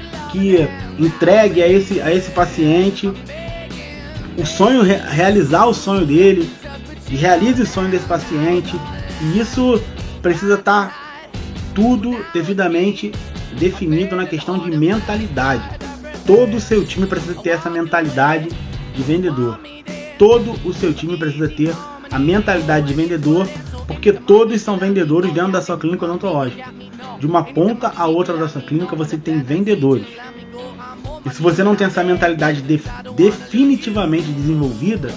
entregue 0.98 1.62
a 1.62 1.68
esse, 1.68 2.00
a 2.00 2.12
esse 2.12 2.30
paciente 2.30 3.12
o 4.36 4.44
sonho, 4.44 4.82
realizar 4.82 5.66
o 5.66 5.74
sonho 5.74 6.04
dele, 6.04 6.50
e 7.10 7.16
realize 7.16 7.62
o 7.62 7.66
sonho 7.66 7.90
desse 7.90 8.06
paciente, 8.06 8.74
e 9.20 9.38
isso 9.38 9.80
precisa 10.22 10.54
estar 10.54 10.88
tá 10.88 11.30
tudo 11.74 12.24
devidamente 12.32 13.12
definido 13.58 14.16
na 14.16 14.26
questão 14.26 14.58
de 14.58 14.76
mentalidade. 14.76 15.62
Todo 16.26 16.56
o 16.56 16.60
seu 16.60 16.84
time 16.84 17.06
precisa 17.06 17.34
ter 17.34 17.50
essa 17.50 17.68
mentalidade 17.68 18.48
de 18.94 19.02
vendedor. 19.02 19.60
Todo 20.18 20.54
o 20.64 20.72
seu 20.72 20.94
time 20.94 21.16
precisa 21.16 21.48
ter 21.48 21.74
a 22.10 22.18
mentalidade 22.18 22.86
de 22.86 22.94
vendedor, 22.94 23.48
porque 23.86 24.12
todos 24.12 24.60
são 24.60 24.76
vendedores 24.76 25.32
dentro 25.32 25.52
da 25.52 25.62
sua 25.62 25.78
clínica 25.78 26.04
odontológica. 26.04 26.72
De 27.18 27.26
uma 27.26 27.44
ponta 27.44 27.92
a 27.96 28.06
outra 28.06 28.36
da 28.36 28.48
sua 28.48 28.62
clínica 28.62 28.96
você 28.96 29.16
tem 29.16 29.42
vendedores. 29.42 30.06
E 31.24 31.30
se 31.30 31.40
você 31.40 31.62
não 31.64 31.74
tem 31.74 31.86
essa 31.86 32.04
mentalidade 32.04 32.60
de, 32.62 32.82
definitivamente 33.16 34.26
desenvolvida, 34.26 35.10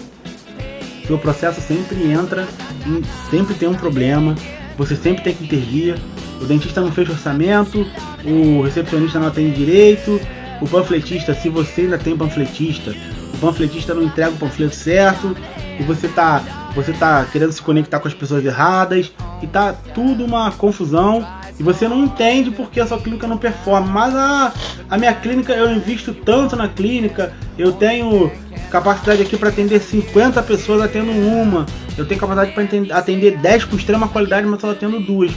seu 1.06 1.18
processo 1.18 1.62
sempre 1.62 2.12
entra, 2.12 2.48
em, 2.86 3.02
sempre 3.30 3.54
tem 3.56 3.68
um 3.68 3.74
problema, 3.74 4.36
você 4.78 4.96
sempre 4.96 5.24
tem 5.24 5.34
que 5.34 5.46
intervir. 5.46 5.98
O 6.42 6.46
dentista 6.46 6.82
não 6.82 6.92
fez 6.92 7.10
orçamento, 7.10 7.86
o 8.24 8.62
recepcionista 8.62 9.20
não 9.20 9.28
atende 9.28 9.58
direito, 9.58 10.22
o 10.62 10.68
panfletista, 10.68 11.34
se 11.34 11.50
você 11.50 11.82
ainda 11.82 11.98
tem 11.98 12.16
panfletista, 12.16 12.94
o 13.34 13.38
panfletista 13.40 13.94
não 13.94 14.04
entrega 14.04 14.32
o 14.32 14.38
panfleto 14.38 14.76
certo, 14.76 15.36
e 15.80 15.84
você 15.84 16.08
tá, 16.08 16.44
você 16.78 16.94
tá 16.94 17.26
querendo 17.26 17.52
se 17.52 17.62
conectar 17.62 18.00
com 18.00 18.08
as 18.08 18.14
pessoas 18.14 18.46
erradas, 18.46 19.12
e 19.42 19.48
tá 19.48 19.74
tudo 19.74 20.24
uma 20.24 20.52
confusão 20.52 21.26
e 21.60 21.64
você 21.64 21.88
não 21.88 22.04
entende 22.04 22.52
porque 22.52 22.80
a 22.80 22.86
sua 22.86 23.00
clínica 23.00 23.28
não 23.28 23.38
performa. 23.38 23.88
Mas 23.88 24.16
a, 24.16 24.54
a 24.90 24.98
minha 24.98 25.14
clínica, 25.14 25.54
eu 25.54 25.72
invisto 25.72 26.14
tanto 26.14 26.56
na 26.56 26.68
clínica, 26.68 27.34
eu 27.58 27.72
tenho 27.72 28.32
capacidade 28.70 29.24
aqui 29.24 29.36
para 29.36 29.50
atender 29.50 29.80
50 29.80 30.42
pessoas 30.44 30.82
atendo 30.84 31.12
uma, 31.12 31.66
eu 31.98 32.06
tenho 32.06 32.20
capacidade 32.20 32.52
para 32.52 32.98
atender 32.98 33.38
10 33.38 33.66
com 33.66 33.76
extrema 33.76 34.08
qualidade, 34.08 34.46
mas 34.46 34.62
só 34.62 34.72
atendo 34.72 35.00
duas. 35.00 35.32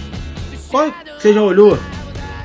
Qual 0.68 0.92
você 1.18 1.32
já 1.32 1.40
olhou 1.40 1.78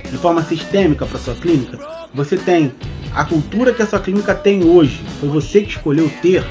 de 0.10 0.18
forma 0.18 0.42
sistêmica 0.44 1.06
para 1.06 1.20
sua 1.20 1.36
clínica? 1.36 1.78
Você 2.14 2.38
tem 2.38 2.72
a 3.14 3.26
cultura 3.26 3.74
que 3.74 3.82
a 3.82 3.86
sua 3.86 4.00
clínica 4.00 4.34
tem 4.34 4.64
hoje, 4.64 5.04
foi 5.20 5.28
você 5.28 5.62
que 5.62 5.70
escolheu 5.70 6.10
ter. 6.22 6.46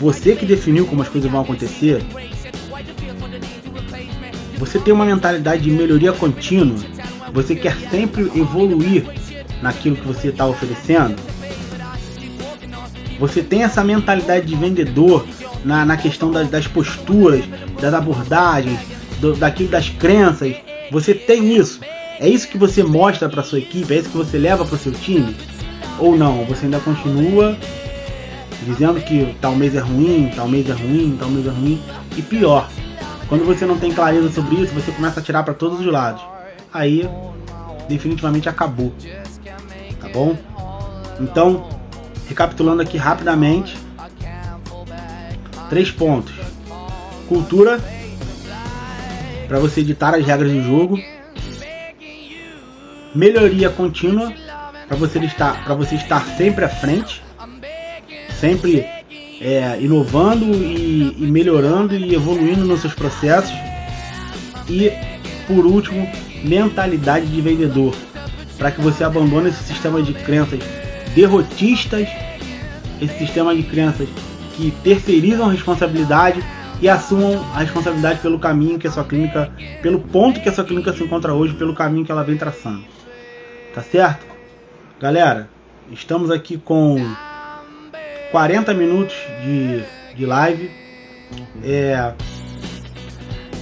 Você 0.00 0.34
que 0.36 0.44
definiu 0.44 0.86
como 0.86 1.02
as 1.02 1.08
coisas 1.08 1.30
vão 1.30 1.40
acontecer, 1.40 2.02
você 4.58 4.78
tem 4.78 4.92
uma 4.92 5.04
mentalidade 5.04 5.62
de 5.62 5.70
melhoria 5.70 6.12
contínua, 6.12 6.76
você 7.32 7.54
quer 7.54 7.76
sempre 7.90 8.24
evoluir 8.34 9.04
naquilo 9.62 9.96
que 9.96 10.06
você 10.06 10.28
está 10.28 10.46
oferecendo, 10.46 11.16
você 13.18 13.42
tem 13.42 13.62
essa 13.62 13.82
mentalidade 13.82 14.46
de 14.46 14.54
vendedor 14.54 15.26
na, 15.64 15.84
na 15.84 15.96
questão 15.96 16.30
das, 16.30 16.48
das 16.48 16.66
posturas, 16.66 17.44
das 17.80 17.94
abordagens, 17.94 18.78
do, 19.20 19.34
daquilo 19.34 19.70
das 19.70 19.88
crenças, 19.88 20.54
você 20.90 21.14
tem 21.14 21.56
isso. 21.56 21.80
É 22.18 22.28
isso 22.28 22.48
que 22.48 22.56
você 22.56 22.82
mostra 22.82 23.28
para 23.28 23.42
sua 23.42 23.58
equipe, 23.58 23.92
é 23.92 23.98
isso 23.98 24.10
que 24.10 24.16
você 24.16 24.38
leva 24.38 24.64
para 24.64 24.74
o 24.74 24.78
seu 24.78 24.92
time? 24.92 25.34
Ou 25.98 26.16
não? 26.16 26.44
Você 26.44 26.66
ainda 26.66 26.80
continua 26.80 27.56
dizendo 28.66 29.00
que 29.00 29.36
tal 29.40 29.54
mês 29.54 29.74
é 29.74 29.78
ruim, 29.78 30.30
tal 30.34 30.48
mês 30.48 30.68
é 30.68 30.72
ruim, 30.72 31.16
tal 31.18 31.28
mês 31.28 31.46
é 31.46 31.50
ruim, 31.50 31.80
e 32.16 32.22
pior, 32.22 32.68
quando 33.28 33.44
você 33.44 33.64
não 33.64 33.78
tem 33.78 33.92
clareza 33.92 34.30
sobre 34.30 34.56
isso, 34.56 34.74
você 34.74 34.90
começa 34.90 35.20
a 35.20 35.22
tirar 35.22 35.44
para 35.44 35.54
todos 35.54 35.78
os 35.78 35.86
lados. 35.86 36.22
Aí, 36.72 37.08
definitivamente 37.88 38.48
acabou. 38.48 38.92
Tá 40.00 40.08
bom? 40.08 40.36
Então, 41.20 41.68
recapitulando 42.28 42.82
aqui 42.82 42.98
rapidamente, 42.98 43.78
três 45.70 45.90
pontos: 45.90 46.34
cultura 47.28 47.80
para 49.46 49.60
você 49.60 49.80
editar 49.80 50.14
as 50.14 50.26
regras 50.26 50.50
do 50.50 50.62
jogo, 50.62 50.98
melhoria 53.14 53.70
contínua 53.70 54.32
para 54.88 54.96
você 54.96 55.18
estar 55.20 55.64
para 55.64 55.74
você 55.74 55.94
estar 55.94 56.24
sempre 56.36 56.64
à 56.64 56.68
frente, 56.68 57.22
sempre 58.40 58.86
é, 59.40 59.78
inovando 59.80 60.44
e, 60.46 61.14
e 61.18 61.26
melhorando 61.30 61.94
e 61.94 62.14
evoluindo 62.14 62.64
nos 62.64 62.80
seus 62.80 62.94
processos. 62.94 63.54
E, 64.68 64.92
por 65.46 65.64
último, 65.64 66.08
mentalidade 66.42 67.26
de 67.26 67.40
vendedor, 67.40 67.94
para 68.58 68.70
que 68.70 68.80
você 68.80 69.04
abandone 69.04 69.48
esse 69.48 69.62
sistema 69.62 70.02
de 70.02 70.12
crenças 70.12 70.60
derrotistas, 71.14 72.08
esse 73.00 73.18
sistema 73.18 73.54
de 73.54 73.62
crenças 73.62 74.08
que 74.56 74.72
terceirizam 74.82 75.48
a 75.48 75.52
responsabilidade 75.52 76.42
e 76.80 76.88
assumam 76.88 77.44
a 77.54 77.60
responsabilidade 77.60 78.20
pelo 78.20 78.38
caminho 78.38 78.78
que 78.78 78.86
a 78.86 78.90
sua 78.90 79.04
clínica, 79.04 79.50
pelo 79.82 80.00
ponto 80.00 80.40
que 80.40 80.48
a 80.48 80.52
sua 80.52 80.64
clínica 80.64 80.92
se 80.92 81.02
encontra 81.02 81.32
hoje, 81.32 81.54
pelo 81.54 81.74
caminho 81.74 82.04
que 82.04 82.12
ela 82.12 82.24
vem 82.24 82.36
traçando. 82.36 82.84
Tá 83.74 83.82
certo? 83.82 84.26
Galera, 85.00 85.48
estamos 85.90 86.30
aqui 86.30 86.58
com 86.58 86.96
40 88.30 88.74
minutos 88.74 89.14
de, 89.42 89.82
de 90.14 90.26
live. 90.26 90.70
É, 91.62 92.12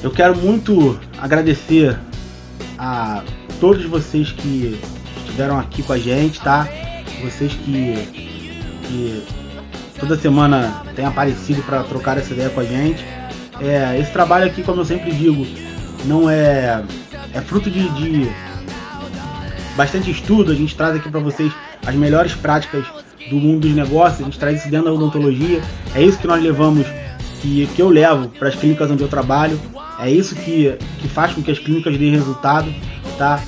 eu 0.03 0.11
quero 0.11 0.37
muito 0.37 0.99
agradecer 1.19 1.99
a 2.79 3.23
todos 3.61 3.85
vocês 3.85 4.33
que 4.33 4.79
estiveram 5.19 5.59
aqui 5.59 5.83
com 5.83 5.93
a 5.93 5.99
gente, 5.99 6.41
tá? 6.41 6.69
Vocês 7.23 7.53
que, 7.55 8.43
que 8.87 9.27
toda 9.99 10.17
semana 10.17 10.83
têm 10.95 11.05
aparecido 11.05 11.63
para 11.63 11.83
trocar 11.85 12.19
essa 12.19 12.33
ideia 12.33 12.51
com 12.51 12.61
a 12.61 12.65
gente. 12.65 13.05
É, 13.61 13.99
esse 13.99 14.13
trabalho 14.13 14.47
aqui, 14.47 14.63
como 14.63 14.81
eu 14.81 14.85
sempre 14.85 15.13
digo, 15.13 15.47
não 16.05 16.29
é, 16.29 16.85
é 17.33 17.41
fruto 17.41 17.71
de, 17.71 17.89
de 17.91 18.31
bastante 19.77 20.11
estudo. 20.11 20.53
A 20.53 20.55
gente 20.55 20.77
traz 20.77 20.97
aqui 20.97 21.09
para 21.09 21.21
vocês 21.21 21.53
as 21.87 21.95
melhores 21.95 22.35
práticas 22.35 22.85
do 23.31 23.37
mundo 23.37 23.61
dos 23.61 23.75
negócios, 23.75 24.21
a 24.21 24.25
gente 24.25 24.39
traz 24.39 24.61
isso 24.61 24.71
dentro 24.71 24.87
da 24.87 24.93
odontologia. 24.93 25.63
É 25.95 26.03
isso 26.03 26.19
que 26.19 26.27
nós 26.27 26.43
levamos, 26.43 26.87
que, 27.41 27.67
que 27.75 27.81
eu 27.81 27.89
levo 27.89 28.29
para 28.29 28.49
as 28.49 28.55
clínicas 28.55 28.91
onde 28.91 29.03
eu 29.03 29.09
trabalho. 29.09 29.59
É 29.99 30.11
isso 30.11 30.35
que, 30.35 30.77
que 31.01 31.09
faz 31.09 31.33
com 31.33 31.43
que 31.43 31.51
as 31.51 31.59
clínicas 31.59 31.97
deem 31.97 32.11
resultado, 32.11 32.73
tá? 33.17 33.43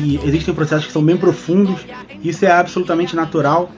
E 0.00 0.20
existem 0.24 0.54
processos 0.54 0.86
que 0.86 0.92
são 0.92 1.02
bem 1.02 1.16
profundos. 1.16 1.80
Isso 2.22 2.44
é 2.44 2.50
absolutamente 2.50 3.16
natural, 3.16 3.70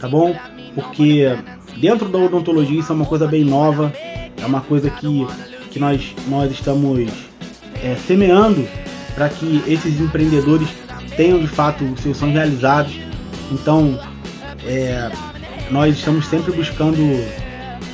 tá 0.00 0.08
bom? 0.08 0.34
Porque 0.74 1.36
dentro 1.76 2.08
da 2.08 2.18
odontologia 2.18 2.80
isso 2.80 2.92
é 2.92 2.94
uma 2.94 3.04
coisa 3.04 3.26
bem 3.26 3.44
nova, 3.44 3.92
é 4.40 4.46
uma 4.46 4.60
coisa 4.60 4.90
que, 4.90 5.26
que 5.70 5.78
nós, 5.78 6.14
nós 6.28 6.50
estamos 6.50 7.10
é, 7.82 7.94
semeando 8.06 8.66
para 9.14 9.28
que 9.28 9.62
esses 9.66 10.00
empreendedores 10.00 10.68
tenham 11.16 11.38
de 11.38 11.46
fato 11.46 11.84
os 11.84 12.00
seus 12.00 12.16
sonhos 12.16 12.34
realizados. 12.34 12.94
Então, 13.52 13.98
é, 14.66 15.10
nós 15.70 15.96
estamos 15.96 16.26
sempre 16.26 16.52
buscando 16.52 16.98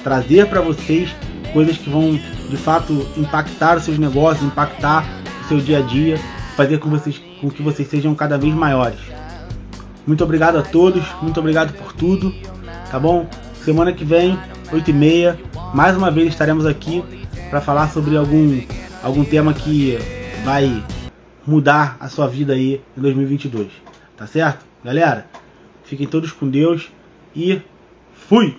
trazer 0.02 0.46
para 0.46 0.60
vocês 0.60 1.14
coisas 1.52 1.76
que 1.76 1.90
vão 1.90 2.12
de 2.48 2.56
fato 2.56 3.06
impactar 3.16 3.76
os 3.76 3.84
seus 3.84 3.98
negócios, 3.98 4.46
impactar 4.46 5.04
o 5.44 5.48
seu 5.48 5.58
dia 5.58 5.78
a 5.78 5.82
dia, 5.82 6.18
fazer 6.56 6.78
com, 6.78 6.88
vocês, 6.88 7.20
com 7.40 7.50
que 7.50 7.62
vocês 7.62 7.88
sejam 7.88 8.14
cada 8.14 8.38
vez 8.38 8.54
maiores. 8.54 8.98
Muito 10.06 10.24
obrigado 10.24 10.58
a 10.58 10.62
todos, 10.62 11.04
muito 11.22 11.38
obrigado 11.38 11.72
por 11.74 11.92
tudo, 11.92 12.34
tá 12.90 12.98
bom? 12.98 13.28
Semana 13.64 13.92
que 13.92 14.04
vem, 14.04 14.38
8 14.72 14.90
e 14.90 14.92
meia, 14.92 15.38
mais 15.74 15.96
uma 15.96 16.10
vez 16.10 16.28
estaremos 16.28 16.66
aqui 16.66 17.04
para 17.50 17.60
falar 17.60 17.88
sobre 17.90 18.16
algum, 18.16 18.60
algum 19.02 19.24
tema 19.24 19.52
que 19.52 19.98
vai 20.44 20.82
mudar 21.46 21.96
a 22.00 22.08
sua 22.08 22.26
vida 22.26 22.52
aí 22.54 22.80
em 22.96 23.00
2022. 23.00 23.68
Tá 24.16 24.26
certo? 24.26 24.64
Galera, 24.84 25.26
fiquem 25.90 26.06
todos 26.06 26.30
com 26.30 26.48
Deus 26.48 26.88
e 27.34 27.60
fui! 28.14 28.56